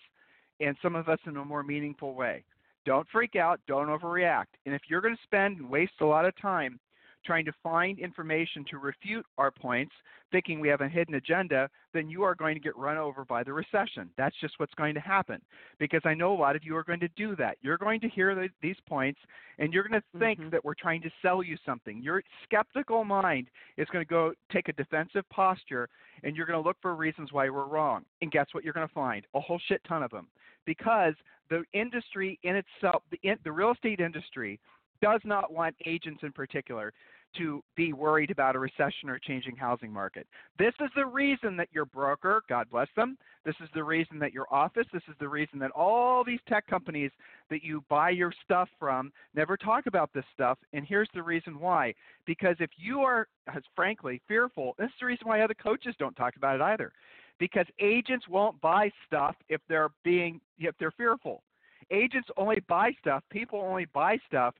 and 0.60 0.76
some 0.82 0.96
of 0.96 1.08
us 1.08 1.20
in 1.28 1.38
a 1.38 1.46
more 1.46 1.64
meaningful 1.64 2.16
way. 2.16 2.44
Don't 2.86 3.08
freak 3.12 3.36
out. 3.36 3.60
Don't 3.68 3.88
overreact. 3.88 4.46
And 4.66 4.74
if 4.76 4.82
you're 4.88 5.02
going 5.02 5.16
to 5.16 5.24
spend 5.24 5.58
and 5.58 5.70
waste 5.70 5.94
a 6.02 6.06
lot 6.06 6.26
of 6.26 6.40
time 6.40 6.80
trying 7.26 7.46
to 7.46 7.54
find 7.64 8.00
information 8.00 8.66
to 8.70 8.78
refute 8.78 9.26
our 9.38 9.52
points, 9.52 9.94
thinking 10.32 10.60
we 10.60 10.68
have 10.68 10.82
a 10.82 10.88
hidden 10.88 11.16
agenda, 11.16 11.70
then 11.94 12.10
you 12.10 12.24
are 12.24 12.36
going 12.36 12.56
to 12.56 12.60
get 12.60 12.76
run 12.78 12.98
over 12.98 13.26
by 13.26 13.44
the 13.44 13.54
recession. 13.54 14.10
That's 14.18 14.36
just 14.40 14.56
what's 14.58 14.74
going 14.76 14.94
to 14.96 15.00
happen. 15.00 15.42
Because 15.80 16.02
I 16.06 16.14
know 16.14 16.34
a 16.34 16.38
lot 16.38 16.56
of 16.56 16.64
you 16.64 16.76
are 16.76 16.84
going 16.84 17.00
to 17.00 17.10
do 17.16 17.36
that. 17.38 17.58
You're 17.62 17.78
going 17.78 18.00
to 18.02 18.10
hear 18.10 18.36
the, 18.36 18.50
these 18.62 18.76
points 18.88 19.20
and 19.58 19.74
you're 19.74 19.88
going 19.88 20.02
to 20.02 20.20
think 20.20 20.40
mm-hmm. 20.40 20.50
that 20.50 20.64
we're 20.64 20.74
trying 20.74 21.02
to 21.04 21.10
sell 21.22 21.42
you 21.42 21.58
something. 21.66 22.02
Your 22.02 22.22
skeptical 22.44 23.04
mind 23.04 23.48
is 23.78 23.88
going 23.92 24.04
to 24.04 24.10
go 24.10 24.34
take 24.52 24.68
a 24.68 24.74
defensive 24.74 25.28
posture 25.30 25.90
and 26.24 26.36
you're 26.36 26.46
going 26.46 26.62
to 26.62 26.68
look 26.68 26.78
for 26.82 26.96
reasons 26.96 27.32
why 27.32 27.50
we're 27.50 27.68
wrong. 27.68 28.04
And 28.22 28.32
guess 28.32 28.48
what 28.52 28.64
you're 28.64 28.74
going 28.74 28.88
to 28.88 28.94
find? 28.94 29.26
A 29.36 29.40
whole 29.40 29.60
shit 29.68 29.82
ton 29.88 30.04
of 30.04 30.12
them. 30.12 30.28
Because 30.66 31.14
the 31.50 31.64
industry 31.74 32.40
in 32.44 32.56
itself, 32.56 33.04
the, 33.12 33.20
in, 33.24 33.38
the 33.44 33.52
real 33.52 33.72
estate 33.72 34.00
industry, 34.00 34.60
does 35.02 35.22
not 35.24 35.52
want 35.52 35.76
agents 35.86 36.22
in 36.24 36.32
particular 36.32 36.94
to 37.38 37.64
be 37.76 37.94
worried 37.94 38.32
about 38.32 38.56
a 38.56 38.60
recession 38.60 39.10
or 39.10 39.16
a 39.16 39.20
changing 39.20 39.56
housing 39.56 39.92
market. 39.92 40.28
This 40.58 40.74
is 40.80 40.90
the 40.96 41.06
reason 41.06 41.58
that 41.58 41.70
your 41.72 41.86
broker, 41.86 42.42
God 42.48 42.68
bless 42.70 42.88
them, 42.96 43.18
this 43.46 43.56
is 43.62 43.70
the 43.74 43.84
reason 43.84 44.18
that 44.20 44.34
your 44.34 44.48
office, 44.52 44.88
this 44.92 45.04
is 45.08 45.16
the 45.20 45.28
reason 45.28 45.60
that 45.60 45.72
all 45.72 46.24
these 46.24 46.40
tech 46.48 46.66
companies 46.68 47.12
that 47.50 47.64
you 47.64 47.84
buy 47.90 48.10
your 48.10 48.34
stuff 48.44 48.70
from 48.80 49.12
never 49.36 49.56
talk 49.56 49.86
about 49.86 50.10
this 50.14 50.26
stuff. 50.34 50.58
And 50.74 50.86
here's 50.86 51.10
the 51.14 51.22
reason 51.22 51.60
why. 51.60 51.94
Because 52.26 52.56
if 52.60 52.72
you 52.76 53.02
are, 53.02 53.28
frankly, 53.76 54.22
fearful, 54.28 54.74
this 54.80 54.88
is 54.88 54.94
the 55.00 55.06
reason 55.06 55.28
why 55.28 55.42
other 55.42 55.54
coaches 55.54 55.96
don't 56.00 56.16
talk 56.16 56.36
about 56.38 56.56
it 56.56 56.62
either. 56.62 56.92
Because 57.38 57.66
agents 57.80 58.28
won't 58.28 58.60
buy 58.62 58.92
stuff 59.06 59.36
if 59.50 59.62
they're 59.70 59.90
being 60.04 60.40
if 60.58 60.74
they're 60.80 60.92
fearful. 60.92 61.44
Agents 61.92 62.30
only 62.38 62.62
buy 62.68 62.92
stuff, 63.00 63.24
people 63.30 63.60
only 63.60 63.86
buy 63.94 64.18
stuff, 64.28 64.56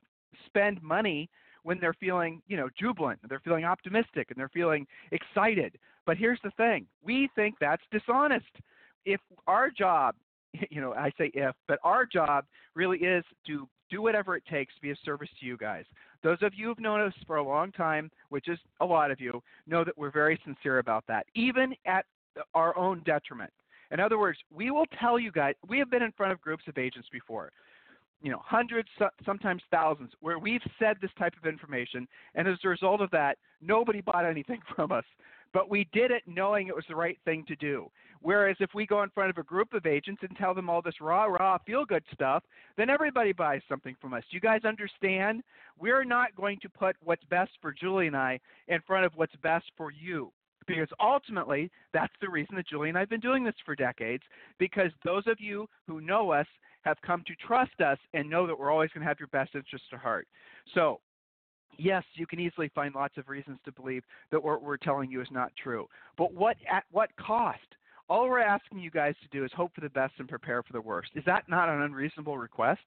spend 0.46 0.80
money 0.82 1.28
when 1.66 1.80
they're 1.80 1.94
feeling, 1.94 2.40
you 2.46 2.56
know, 2.56 2.68
jubilant, 2.78 3.18
they're 3.28 3.40
feeling 3.40 3.64
optimistic, 3.64 4.28
and 4.30 4.38
they're 4.38 4.48
feeling 4.48 4.86
excited. 5.10 5.76
But 6.06 6.16
here's 6.16 6.38
the 6.44 6.52
thing: 6.52 6.86
we 7.02 7.28
think 7.34 7.56
that's 7.60 7.82
dishonest. 7.90 8.46
If 9.04 9.20
our 9.48 9.68
job, 9.70 10.14
you 10.70 10.80
know, 10.80 10.94
I 10.94 11.10
say 11.18 11.32
if, 11.34 11.56
but 11.66 11.80
our 11.82 12.06
job 12.06 12.44
really 12.76 12.98
is 12.98 13.24
to 13.48 13.68
do 13.90 14.00
whatever 14.00 14.36
it 14.36 14.44
takes 14.48 14.74
to 14.76 14.80
be 14.80 14.90
of 14.90 14.98
service 15.04 15.28
to 15.40 15.46
you 15.46 15.56
guys. 15.56 15.84
Those 16.22 16.38
of 16.42 16.54
you 16.54 16.68
who've 16.68 16.80
known 16.80 17.00
us 17.00 17.12
for 17.26 17.36
a 17.36 17.42
long 17.42 17.72
time, 17.72 18.10
which 18.28 18.48
is 18.48 18.58
a 18.80 18.86
lot 18.86 19.10
of 19.10 19.20
you, 19.20 19.42
know 19.66 19.82
that 19.82 19.98
we're 19.98 20.12
very 20.12 20.40
sincere 20.44 20.78
about 20.78 21.04
that, 21.08 21.26
even 21.34 21.74
at 21.84 22.04
our 22.54 22.76
own 22.78 23.02
detriment. 23.04 23.52
In 23.90 23.98
other 23.98 24.18
words, 24.18 24.38
we 24.54 24.70
will 24.70 24.86
tell 25.00 25.18
you 25.18 25.32
guys, 25.32 25.54
we 25.68 25.78
have 25.78 25.90
been 25.90 26.02
in 26.02 26.12
front 26.12 26.32
of 26.32 26.40
groups 26.40 26.64
of 26.68 26.78
agents 26.78 27.08
before 27.10 27.50
you 28.22 28.30
know, 28.30 28.40
hundreds, 28.44 28.88
sometimes 29.24 29.62
thousands, 29.70 30.10
where 30.20 30.38
we've 30.38 30.62
said 30.78 30.96
this 31.00 31.10
type 31.18 31.34
of 31.40 31.48
information, 31.48 32.08
and 32.34 32.48
as 32.48 32.58
a 32.64 32.68
result 32.68 33.00
of 33.00 33.10
that, 33.10 33.38
nobody 33.60 34.00
bought 34.00 34.24
anything 34.24 34.60
from 34.74 34.92
us. 34.92 35.04
But 35.52 35.70
we 35.70 35.88
did 35.92 36.10
it 36.10 36.22
knowing 36.26 36.68
it 36.68 36.74
was 36.74 36.84
the 36.88 36.96
right 36.96 37.18
thing 37.24 37.44
to 37.48 37.56
do. 37.56 37.90
Whereas 38.20 38.56
if 38.60 38.70
we 38.74 38.86
go 38.86 39.02
in 39.02 39.10
front 39.10 39.30
of 39.30 39.38
a 39.38 39.42
group 39.42 39.72
of 39.72 39.86
agents 39.86 40.22
and 40.26 40.36
tell 40.36 40.54
them 40.54 40.68
all 40.68 40.82
this 40.82 41.00
rah 41.00 41.24
rah 41.24 41.58
feel 41.64 41.84
good 41.84 42.02
stuff, 42.12 42.42
then 42.76 42.90
everybody 42.90 43.32
buys 43.32 43.60
something 43.68 43.94
from 44.00 44.14
us. 44.14 44.24
You 44.30 44.40
guys 44.40 44.64
understand? 44.64 45.42
We're 45.78 46.04
not 46.04 46.34
going 46.34 46.58
to 46.62 46.68
put 46.68 46.96
what's 47.04 47.24
best 47.24 47.52
for 47.60 47.72
Julie 47.72 48.08
and 48.08 48.16
I 48.16 48.40
in 48.68 48.80
front 48.86 49.06
of 49.06 49.12
what's 49.14 49.36
best 49.42 49.66
for 49.76 49.92
you 49.92 50.32
because 50.66 50.88
ultimately 51.00 51.70
that's 51.92 52.12
the 52.20 52.28
reason 52.28 52.56
that 52.56 52.66
Julie 52.66 52.88
and 52.88 52.98
I 52.98 53.00
have 53.00 53.08
been 53.08 53.20
doing 53.20 53.44
this 53.44 53.54
for 53.64 53.76
decades 53.76 54.24
because 54.58 54.90
those 55.04 55.26
of 55.26 55.40
you 55.40 55.68
who 55.86 56.00
know 56.00 56.32
us 56.32 56.46
have 56.86 56.96
come 57.02 57.24
to 57.26 57.34
trust 57.44 57.80
us 57.80 57.98
and 58.14 58.30
know 58.30 58.46
that 58.46 58.56
we're 58.56 58.70
always 58.70 58.90
going 58.90 59.02
to 59.02 59.08
have 59.08 59.18
your 59.18 59.26
best 59.28 59.56
interests 59.56 59.88
at 59.92 59.98
heart. 59.98 60.28
So, 60.72 61.00
yes, 61.76 62.04
you 62.14 62.28
can 62.28 62.38
easily 62.38 62.70
find 62.76 62.94
lots 62.94 63.18
of 63.18 63.28
reasons 63.28 63.58
to 63.64 63.72
believe 63.72 64.04
that 64.30 64.42
what 64.42 64.62
we're 64.62 64.76
telling 64.76 65.10
you 65.10 65.20
is 65.20 65.26
not 65.32 65.50
true. 65.60 65.88
But 66.16 66.32
what 66.32 66.56
at 66.70 66.84
what 66.92 67.10
cost? 67.16 67.58
All 68.08 68.28
we're 68.28 68.38
asking 68.38 68.78
you 68.78 68.90
guys 68.92 69.16
to 69.20 69.36
do 69.36 69.44
is 69.44 69.50
hope 69.56 69.74
for 69.74 69.80
the 69.80 69.90
best 69.90 70.14
and 70.18 70.28
prepare 70.28 70.62
for 70.62 70.72
the 70.72 70.80
worst. 70.80 71.10
Is 71.16 71.24
that 71.26 71.48
not 71.48 71.68
an 71.68 71.82
unreasonable 71.82 72.38
request? 72.38 72.82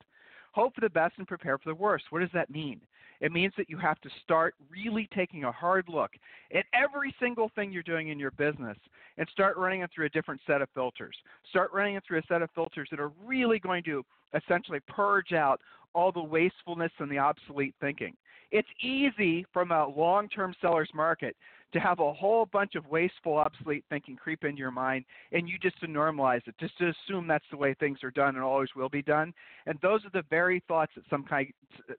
Hope 0.54 0.74
for 0.74 0.82
the 0.82 0.90
best 0.90 1.16
and 1.18 1.28
prepare 1.28 1.58
for 1.58 1.70
the 1.70 1.76
worst. 1.76 2.06
What 2.10 2.22
does 2.22 2.30
that 2.34 2.50
mean? 2.50 2.80
It 3.22 3.32
means 3.32 3.54
that 3.58 3.70
you 3.70 3.78
have 3.78 4.00
to 4.02 4.10
start 4.24 4.56
really 4.70 5.08
taking 5.14 5.44
a 5.44 5.52
hard 5.52 5.90
look 5.90 6.12
at 6.54 6.66
every 6.74 7.14
single 7.20 7.52
thing 7.56 7.72
you're 7.72 7.84
doing 7.84 8.10
in 8.10 8.20
your 8.20 8.32
business 8.32 8.78
and 9.18 9.28
start 9.32 9.58
running 9.58 9.82
it 9.82 9.90
through 9.94 10.06
a 10.06 10.10
different 10.10 10.42
set 10.48 10.62
of 10.62 10.70
filters. 10.74 11.16
Start 11.50 11.72
running 11.74 11.96
it 11.96 12.04
through 12.08 12.20
a 12.20 12.28
set 12.28 12.42
of 12.42 12.50
filters 12.56 12.88
that 12.92 13.00
are 13.00 13.12
really 13.24 13.60
going 13.60 13.84
to 13.84 14.06
essentially 14.34 14.80
purge 14.88 15.34
out 15.34 15.60
all 15.94 16.12
the 16.12 16.24
wastefulness 16.24 16.92
and 17.00 17.12
the 17.12 17.18
obsolete 17.18 17.76
thinking. 17.82 18.16
It's 18.52 18.68
easy 18.82 19.46
from 19.54 19.72
a 19.72 19.88
long 19.88 20.30
term 20.30 20.56
seller's 20.62 20.90
market 20.94 21.36
to 21.74 21.80
have 21.80 22.00
a 22.00 22.14
whole 22.14 22.46
bunch 22.48 22.76
of 22.76 22.88
wasteful, 22.88 23.38
obsolete 23.38 23.86
thinking 23.90 24.16
creep 24.16 24.44
into 24.44 24.60
your 24.60 24.72
mind, 24.72 25.06
and 25.32 25.48
you 25.48 25.58
just 25.60 25.80
to 25.82 25.88
normalize 25.88 26.42
it, 26.48 26.56
just 26.60 26.78
to 26.80 26.92
assume 26.92 27.28
that's 27.28 27.46
the 27.52 27.58
way 27.58 27.76
things 27.76 28.00
are 28.04 28.12
done 28.12 28.36
and 28.36 28.44
always 28.44 28.70
will 28.76 28.90
be 28.90 29.02
done. 29.02 29.34
And 29.66 29.78
those 29.82 30.04
are 30.06 30.12
the 30.14 30.24
very 30.30 30.64
thoughts 30.68 30.92
that 30.96 31.04
some 31.10 31.24
kind 31.24 31.52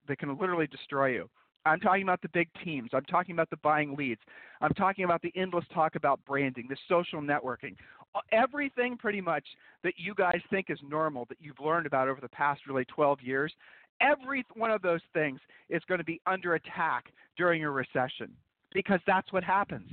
that 0.09 0.19
can 0.19 0.37
literally 0.39 0.67
destroy 0.67 1.09
you. 1.09 1.29
I'm 1.67 1.79
talking 1.79 2.03
about 2.03 2.23
the 2.23 2.31
big 2.31 2.49
teams. 2.65 2.91
I'm 2.95 3.05
talking 3.05 3.35
about 3.35 3.51
the 3.51 3.59
buying 3.59 3.95
leads. 3.95 4.21
I'm 4.61 4.73
talking 4.73 5.05
about 5.05 5.21
the 5.23 5.33
endless 5.37 5.65
talk 5.73 5.95
about 5.95 6.19
branding, 6.27 6.67
the 6.69 6.77
social 6.89 7.21
networking. 7.21 7.77
Everything 8.33 8.97
pretty 8.97 9.21
much 9.21 9.45
that 9.85 9.95
you 9.97 10.15
guys 10.15 10.41
think 10.49 10.67
is 10.71 10.79
normal 10.89 11.27
that 11.29 11.37
you've 11.39 11.61
learned 11.61 11.87
about 11.87 12.09
over 12.09 12.21
the 12.21 12.31
past 12.31 12.63
really 12.67 12.87
12 12.87 13.21
years, 13.21 13.53
every 14.01 14.45
one 14.55 14.71
of 14.71 14.81
those 14.83 15.03
things 15.13 15.39
is 15.69 15.83
going 15.87 15.99
to 15.99 16.05
be 16.05 16.21
under 16.27 16.55
attack 16.55 17.13
during 17.37 17.63
a 17.63 17.71
recession 17.71 18.33
because 18.73 19.01
that's 19.07 19.33
what 19.33 19.45
happens. 19.45 19.89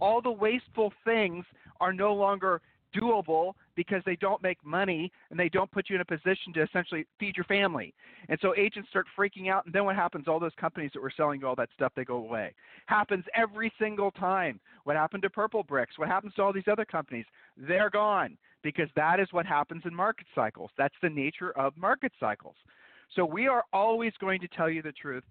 All 0.00 0.20
the 0.20 0.30
wasteful 0.30 0.92
things 1.04 1.44
are 1.80 1.92
no 1.92 2.14
longer 2.14 2.60
doable 2.94 3.54
because 3.74 4.02
they 4.04 4.16
don't 4.16 4.42
make 4.42 4.58
money 4.64 5.10
and 5.30 5.38
they 5.38 5.48
don't 5.48 5.70
put 5.70 5.88
you 5.88 5.96
in 5.96 6.02
a 6.02 6.04
position 6.04 6.52
to 6.54 6.62
essentially 6.62 7.06
feed 7.18 7.36
your 7.36 7.44
family. 7.44 7.94
And 8.28 8.38
so 8.42 8.54
agents 8.56 8.90
start 8.90 9.06
freaking 9.18 9.50
out 9.50 9.64
and 9.64 9.74
then 9.74 9.84
what 9.84 9.96
happens 9.96 10.28
all 10.28 10.38
those 10.38 10.52
companies 10.60 10.90
that 10.94 11.02
were 11.02 11.12
selling 11.16 11.40
you 11.40 11.46
all 11.46 11.56
that 11.56 11.70
stuff 11.74 11.92
they 11.96 12.04
go 12.04 12.16
away. 12.16 12.54
Happens 12.86 13.24
every 13.34 13.72
single 13.80 14.10
time. 14.10 14.60
What 14.84 14.96
happened 14.96 15.22
to 15.22 15.30
Purplebricks? 15.30 15.96
What 15.96 16.08
happens 16.08 16.34
to 16.34 16.42
all 16.42 16.52
these 16.52 16.68
other 16.70 16.84
companies? 16.84 17.24
They're 17.56 17.90
gone 17.90 18.36
because 18.62 18.88
that 18.96 19.20
is 19.20 19.28
what 19.32 19.46
happens 19.46 19.82
in 19.84 19.94
market 19.94 20.26
cycles. 20.34 20.70
That's 20.76 20.94
the 21.02 21.10
nature 21.10 21.56
of 21.58 21.76
market 21.76 22.12
cycles. 22.20 22.56
So 23.14 23.24
we 23.24 23.46
are 23.46 23.64
always 23.72 24.12
going 24.20 24.40
to 24.40 24.48
tell 24.48 24.70
you 24.70 24.82
the 24.82 24.92
truth 24.92 25.24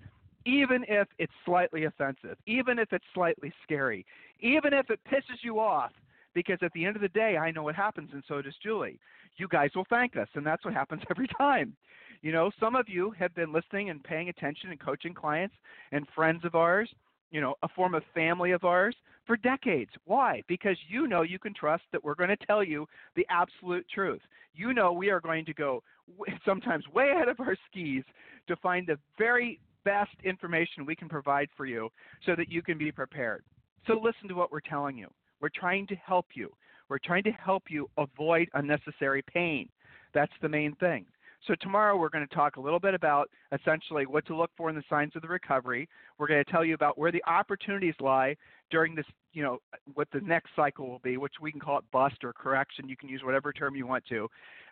even 0.46 0.84
if 0.88 1.08
it's 1.20 1.34
slightly 1.46 1.86
offensive, 1.86 2.38
even 2.46 2.80
if 2.80 2.92
it's 2.94 3.06
slightly 3.14 3.54
scary, 3.64 4.06
even 4.40 4.74
if 4.74 4.90
it 4.90 5.00
pisses 5.12 5.44
you 5.44 5.60
off, 5.60 5.92
because 6.34 6.60
at 6.62 6.72
the 6.74 6.86
end 6.86 6.96
of 6.96 7.02
the 7.02 7.10
day, 7.10 7.38
I 7.38 7.52
know 7.52 7.64
what 7.64 7.76
happens, 7.76 8.10
and 8.14 8.24
so 8.28 8.42
does 8.42 8.56
Julie. 8.64 9.00
You 9.38 9.48
guys 9.48 9.70
will 9.76 9.86
thank 9.90 10.16
us, 10.16 10.28
and 10.36 10.46
that's 10.46 10.64
what 10.66 10.74
happens 10.74 11.02
every 11.10 11.28
time. 11.38 11.76
You 12.22 12.32
know, 12.32 12.52
some 12.60 12.76
of 12.76 12.88
you 12.88 13.12
have 13.12 13.34
been 13.34 13.52
listening 13.52 13.90
and 13.90 14.04
paying 14.04 14.30
attention 14.30 14.70
and 14.70 14.80
coaching 14.80 15.14
clients 15.14 15.56
and 15.92 16.08
friends 16.16 16.46
of 16.46 16.56
ours, 16.56 16.90
you 17.32 17.42
know, 17.42 17.56
a 17.64 17.68
form 17.70 17.96
of 17.96 18.04
family 18.14 18.52
of 18.52 18.64
ours 18.64 18.96
for 19.26 19.38
decades. 19.38 19.92
Why? 20.06 20.44
Because 20.48 20.78
you 20.88 21.08
know 21.08 21.22
you 21.22 21.40
can 21.40 21.54
trust 21.54 21.84
that 21.92 22.04
we're 22.04 22.16
going 22.16 22.30
to 22.30 22.46
tell 22.46 22.64
you 22.64 22.88
the 23.16 23.26
absolute 23.30 23.86
truth. 23.94 24.22
You 24.54 24.74
know 24.74 24.92
we 24.92 25.10
are 25.10 25.20
going 25.20 25.46
to 25.46 25.54
go 25.54 25.84
sometimes 26.46 26.88
way 26.90 27.12
ahead 27.12 27.28
of 27.28 27.40
our 27.40 27.56
skis 27.70 28.04
to 28.48 28.56
find 28.58 28.86
the 28.86 28.98
very 29.18 29.60
best 29.84 30.16
information 30.24 30.86
we 30.86 30.96
can 30.96 31.10
provide 31.10 31.50
for 31.56 31.66
you 31.66 31.90
so 32.26 32.36
that 32.36 32.52
you 32.52 32.62
can 32.62 32.78
be 32.78 32.92
prepared. 32.92 33.44
So 33.88 33.94
listen 33.94 34.28
to 34.30 34.36
what 34.36 34.52
we're 34.52 34.60
telling 34.60 34.98
you. 34.98 35.08
We're 35.40 35.50
trying 35.50 35.88
to 35.88 35.96
help 35.96 36.28
you. 36.34 36.52
We're 36.90 37.00
trying 37.00 37.24
to 37.24 37.32
help 37.32 37.64
you 37.70 37.90
avoid 37.98 38.50
unnecessary 38.54 39.24
pain. 39.34 39.70
That's 40.14 40.32
the 40.42 40.50
main 40.50 40.76
thing. 40.76 41.06
So 41.48 41.56
tomorrow 41.60 41.98
we're 41.98 42.10
going 42.10 42.28
to 42.28 42.36
talk 42.36 42.58
a 42.58 42.62
little 42.62 42.80
bit 42.80 42.94
about 42.94 43.30
essentially 43.52 44.06
what 44.06 44.28
to 44.28 44.36
look 44.36 44.52
for 44.56 44.70
in 44.70 44.76
the 44.76 44.84
signs 44.90 45.16
of 45.16 45.24
the 45.24 45.28
recovery. 45.28 45.90
We're 46.20 46.28
going 46.28 46.44
to 46.44 46.52
tell 46.52 46.64
you 46.64 46.76
about 46.76 47.00
where 47.00 47.12
the 47.12 47.24
opportunities 47.26 47.96
lie 48.00 48.36
during 48.70 48.94
this, 48.94 49.08
you 49.34 49.42
know, 49.42 49.58
what 49.96 50.08
the 50.14 50.22
next 50.22 50.50
cycle 50.56 50.88
will 50.88 51.00
be, 51.00 51.18
which 51.18 51.34
we 51.42 51.52
can 51.52 51.60
call 51.60 51.80
it 51.80 51.84
bust 51.92 52.24
or 52.24 52.32
correction. 52.34 52.88
You 52.88 52.96
can 52.96 53.10
use 53.10 53.24
whatever 53.24 53.52
term 53.52 53.76
you 53.76 53.88
want 53.88 54.06
to. 54.10 54.28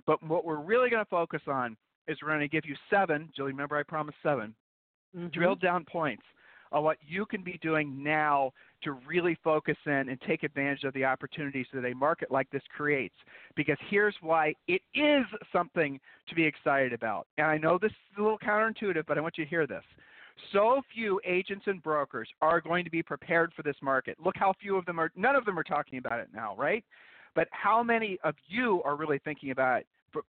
But 0.06 0.22
what 0.22 0.45
we're 0.45 0.62
really 0.62 0.91
going 0.91 1.04
to 1.04 1.10
focus 1.10 1.41
on 1.48 1.76
is 2.08 2.17
we're 2.22 2.30
going 2.30 2.41
to 2.41 2.48
give 2.48 2.65
you 2.65 2.76
seven, 2.89 3.30
Julie, 3.36 3.52
remember 3.52 3.76
I 3.76 3.84
promised 3.84 4.17
seven, 4.22 4.54
mm-hmm. 5.15 5.28
drill 5.28 5.56
down 5.56 5.86
points 5.86 6.24
on 6.72 6.84
what 6.84 6.98
you 7.06 7.26
can 7.26 7.43
be 7.43 7.60
doing 7.62 8.04
now 8.04 8.52
to 8.84 8.91
really 9.08 9.38
focus 9.43 9.78
in 9.86 10.10
and 10.10 10.19
take 10.22 10.43
advantage 10.43 10.84
of 10.84 10.93
the 10.93 11.04
opportunities 11.04 11.65
that 11.74 11.86
a 11.86 11.95
market 11.95 12.32
like 12.32 12.50
this 12.52 12.62
creates. 12.76 13.15
Because 13.56 13.78
here's 13.89 14.15
why 14.22 14.54
it 14.67 14.82
is 14.93 15.26
something 15.52 16.00
to 16.28 16.36
be 16.36 16.43
excited 16.43 16.93
about. 16.93 17.28
And 17.38 17.48
I 17.48 17.58
know 17.58 17.78
this 17.82 17.91
is 17.91 18.17
a 18.19 18.22
little 18.22 18.38
counterintuitive, 18.38 19.04
but 19.08 19.17
I 19.17 19.22
want 19.22 19.38
you 19.38 19.45
to 19.45 19.50
hear 19.50 19.67
this. 19.67 19.84
So 20.54 20.82
few 20.93 21.19
agents 21.26 21.65
and 21.67 21.84
brokers 21.84 22.30
are 22.41 22.62
going 22.62 22.86
to 22.86 22.91
be 22.91 23.04
prepared 23.04 23.52
for 23.56 23.63
this 23.63 23.76
market. 23.82 24.17
Look 24.24 24.36
how 24.38 24.54
few 24.62 24.78
of 24.78 24.86
them 24.86 25.00
are, 25.00 25.12
none 25.15 25.36
of 25.36 25.45
them 25.45 25.60
are 25.60 25.63
talking 25.63 26.00
about 26.00 26.19
it 26.19 26.30
now, 26.34 26.56
right? 26.58 26.84
But 27.36 27.48
how 27.52 27.84
many 27.84 28.17
of 28.24 28.36
you 28.48 28.82
are 28.86 28.95
really 28.95 29.19
thinking 29.24 29.52
about 29.52 29.82
it? 29.82 29.88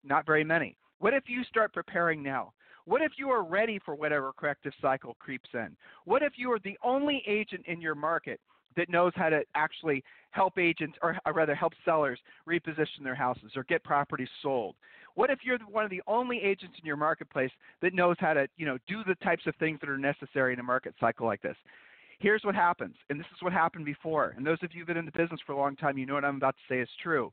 Not 0.03 0.25
very 0.25 0.43
many. 0.43 0.75
What 0.99 1.13
if 1.13 1.23
you 1.27 1.43
start 1.45 1.73
preparing 1.73 2.21
now? 2.21 2.53
What 2.85 3.01
if 3.01 3.13
you 3.17 3.29
are 3.29 3.43
ready 3.43 3.79
for 3.83 3.95
whatever 3.95 4.33
corrective 4.33 4.73
cycle 4.81 5.15
creeps 5.19 5.49
in? 5.53 5.75
What 6.05 6.21
if 6.21 6.33
you 6.35 6.51
are 6.51 6.59
the 6.59 6.77
only 6.83 7.23
agent 7.27 7.63
in 7.67 7.79
your 7.79 7.95
market 7.95 8.39
that 8.75 8.89
knows 8.89 9.13
how 9.15 9.29
to 9.29 9.41
actually 9.55 10.03
help 10.31 10.57
agents, 10.57 10.97
or, 11.01 11.17
rather 11.33 11.55
help 11.55 11.73
sellers 11.85 12.19
reposition 12.47 13.03
their 13.03 13.15
houses 13.15 13.51
or 13.55 13.63
get 13.63 13.83
properties 13.83 14.29
sold? 14.41 14.75
What 15.15 15.29
if 15.29 15.39
you're 15.43 15.59
one 15.59 15.83
of 15.83 15.91
the 15.91 16.01
only 16.07 16.41
agents 16.41 16.75
in 16.79 16.85
your 16.85 16.97
marketplace 16.97 17.51
that 17.81 17.93
knows 17.93 18.15
how 18.19 18.33
to, 18.33 18.47
you 18.57 18.65
know, 18.65 18.77
do 18.87 19.03
the 19.07 19.15
types 19.15 19.43
of 19.45 19.55
things 19.57 19.79
that 19.79 19.89
are 19.89 19.97
necessary 19.97 20.53
in 20.53 20.59
a 20.59 20.63
market 20.63 20.95
cycle 20.99 21.25
like 21.25 21.41
this? 21.41 21.55
Here's 22.19 22.43
what 22.43 22.55
happens, 22.55 22.95
and 23.09 23.19
this 23.19 23.27
is 23.35 23.41
what 23.41 23.53
happened 23.53 23.85
before. 23.85 24.33
And 24.35 24.45
those 24.45 24.57
of 24.63 24.73
you 24.73 24.79
who've 24.79 24.87
been 24.87 24.97
in 24.97 25.05
the 25.05 25.11
business 25.11 25.41
for 25.45 25.53
a 25.53 25.57
long 25.57 25.75
time, 25.75 25.97
you 25.97 26.05
know 26.05 26.15
what 26.15 26.25
I'm 26.25 26.37
about 26.37 26.55
to 26.55 26.73
say 26.73 26.79
is 26.79 26.89
true. 27.01 27.31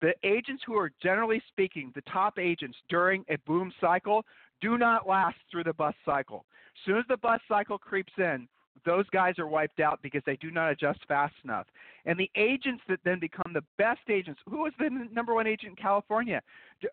The 0.00 0.14
agents 0.22 0.62
who 0.64 0.76
are 0.76 0.92
generally 1.02 1.42
speaking 1.48 1.90
the 1.94 2.02
top 2.02 2.38
agents 2.38 2.78
during 2.88 3.24
a 3.28 3.36
boom 3.46 3.72
cycle 3.80 4.24
do 4.60 4.78
not 4.78 5.08
last 5.08 5.36
through 5.50 5.64
the 5.64 5.72
bust 5.72 5.96
cycle. 6.04 6.44
As 6.74 6.86
soon 6.86 6.98
as 6.98 7.04
the 7.08 7.16
bust 7.16 7.42
cycle 7.48 7.78
creeps 7.78 8.12
in, 8.18 8.48
those 8.84 9.08
guys 9.10 9.38
are 9.38 9.46
wiped 9.46 9.80
out 9.80 10.00
because 10.02 10.22
they 10.24 10.36
do 10.36 10.50
not 10.50 10.70
adjust 10.70 11.00
fast 11.08 11.34
enough. 11.44 11.66
And 12.06 12.18
the 12.18 12.30
agents 12.36 12.82
that 12.88 13.00
then 13.04 13.18
become 13.18 13.52
the 13.52 13.64
best 13.76 14.00
agents, 14.08 14.40
who 14.48 14.58
was 14.58 14.72
the 14.78 14.88
number 15.12 15.34
one 15.34 15.46
agent 15.46 15.70
in 15.70 15.76
California 15.76 16.40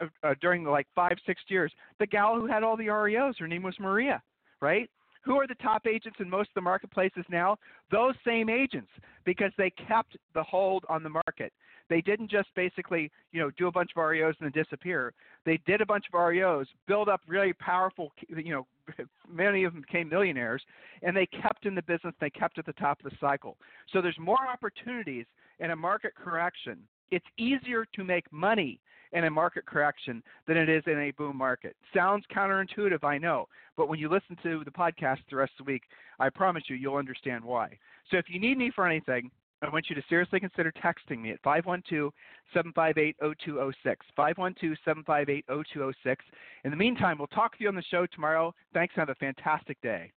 uh, 0.02 0.06
uh, 0.24 0.34
during 0.42 0.64
the, 0.64 0.70
like 0.70 0.88
five, 0.96 1.18
six 1.26 1.42
years? 1.48 1.72
The 2.00 2.08
gal 2.08 2.36
who 2.36 2.48
had 2.48 2.64
all 2.64 2.76
the 2.76 2.88
REOs, 2.88 3.36
her 3.40 3.48
name 3.48 3.64
was 3.64 3.76
Maria, 3.80 4.22
right? 4.62 4.90
Who 5.24 5.36
are 5.38 5.48
the 5.48 5.56
top 5.56 5.88
agents 5.88 6.20
in 6.20 6.30
most 6.30 6.50
of 6.50 6.56
the 6.56 6.62
marketplaces 6.62 7.26
now? 7.30 7.58
Those 7.92 8.14
same 8.26 8.50
agents, 8.50 8.92
because 9.26 9.52
they 9.58 9.72
kept 9.72 10.18
the 10.34 10.44
hold 10.44 10.86
on 10.88 11.02
the 11.02 11.10
market. 11.10 11.52
They 11.90 12.02
didn't 12.02 12.32
just 12.32 12.50
basically, 12.56 13.12
you 13.32 13.40
know, 13.40 13.52
do 13.58 13.68
a 13.68 13.72
bunch 13.72 13.92
of 13.96 14.02
REOs 14.02 14.34
and 14.40 14.52
then 14.52 14.64
disappear. 14.64 15.14
They 15.46 15.60
did 15.66 15.82
a 15.82 15.86
bunch 15.86 16.06
of 16.12 16.18
REOs, 16.18 16.66
build 16.88 17.10
up 17.10 17.22
really 17.28 17.54
powerful, 17.54 18.12
you 18.28 18.52
know, 18.52 18.68
many 19.32 19.64
of 19.64 19.74
them 19.74 19.82
became 19.82 20.10
millionaires, 20.10 20.62
and 21.02 21.16
they 21.16 21.28
kept 21.28 21.66
in 21.66 21.76
the 21.76 21.84
business. 21.84 22.14
They 22.20 22.30
kept 22.30 22.58
at 22.58 22.66
the 22.66 22.74
top 22.74 23.00
of 23.04 23.12
the 23.12 23.18
cycle. 23.20 23.58
So 23.92 24.02
there's 24.02 24.18
more 24.20 24.48
opportunities 24.48 25.26
in 25.60 25.72
a 25.72 25.76
market 25.76 26.14
correction. 26.16 26.80
It's 27.12 27.26
easier 27.38 27.86
to 27.96 28.04
make 28.04 28.32
money 28.32 28.80
in 29.12 29.24
a 29.24 29.30
market 29.30 29.66
correction 29.66 30.22
than 30.48 30.58
it 30.58 30.70
is 30.70 30.84
in 30.88 31.00
a 31.00 31.12
boom 31.12 31.38
market. 31.38 31.76
Sounds 31.94 32.26
counterintuitive, 32.36 33.04
I 33.04 33.18
know, 33.18 33.48
but 33.78 33.88
when 33.88 34.00
you 34.00 34.10
listen 34.10 34.38
to 34.44 34.64
the 34.66 34.72
podcast 34.72 35.20
the 35.30 35.38
rest 35.38 35.54
of 35.60 35.66
the 35.66 35.72
week, 35.72 35.84
I 36.20 36.30
promise 36.30 36.64
you, 36.68 36.76
you'll 36.76 36.98
understand 36.98 37.44
why. 37.44 37.78
So 38.12 38.18
if 38.18 38.26
you 38.28 38.40
need 38.40 38.58
me 38.58 38.72
for 38.74 38.86
anything, 38.86 39.32
I 39.62 39.70
want 39.70 39.90
you 39.90 39.96
to 39.96 40.04
seriously 40.10 40.40
consider 40.40 40.72
texting 40.72 41.22
me 41.22 41.32
at 41.32 41.42
512 41.44 42.12
758 42.54 43.16
0206. 43.20 44.06
512 44.16 44.78
758 44.86 45.46
0206. 45.48 46.26
In 46.64 46.72
the 46.72 46.78
meantime, 46.78 47.18
we'll 47.18 47.28
talk 47.28 47.58
to 47.58 47.64
you 47.64 47.70
on 47.70 47.76
the 47.76 47.84
show 47.84 48.06
tomorrow. 48.06 48.54
Thanks 48.74 48.94
and 48.96 49.08
have 49.08 49.10
a 49.10 49.16
fantastic 49.16 49.80
day. 49.82 50.12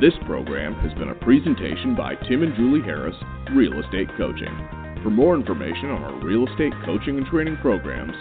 This 0.00 0.14
program 0.24 0.74
has 0.76 0.94
been 0.94 1.10
a 1.10 1.14
presentation 1.14 1.94
by 1.94 2.14
Tim 2.28 2.42
and 2.42 2.56
Julie 2.56 2.80
Harris, 2.80 3.16
Real 3.52 3.78
Estate 3.80 4.08
Coaching. 4.16 4.68
For 5.02 5.10
more 5.10 5.34
information 5.34 5.90
on 5.90 6.02
our 6.02 6.24
real 6.24 6.46
estate 6.46 6.72
coaching 6.84 7.18
and 7.18 7.26
training 7.26 7.58
programs, 7.58 8.14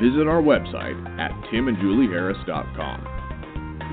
visit 0.00 0.28
our 0.28 0.42
website 0.42 0.94
at 1.18 1.30
timandjulieharris.com. 1.50 3.13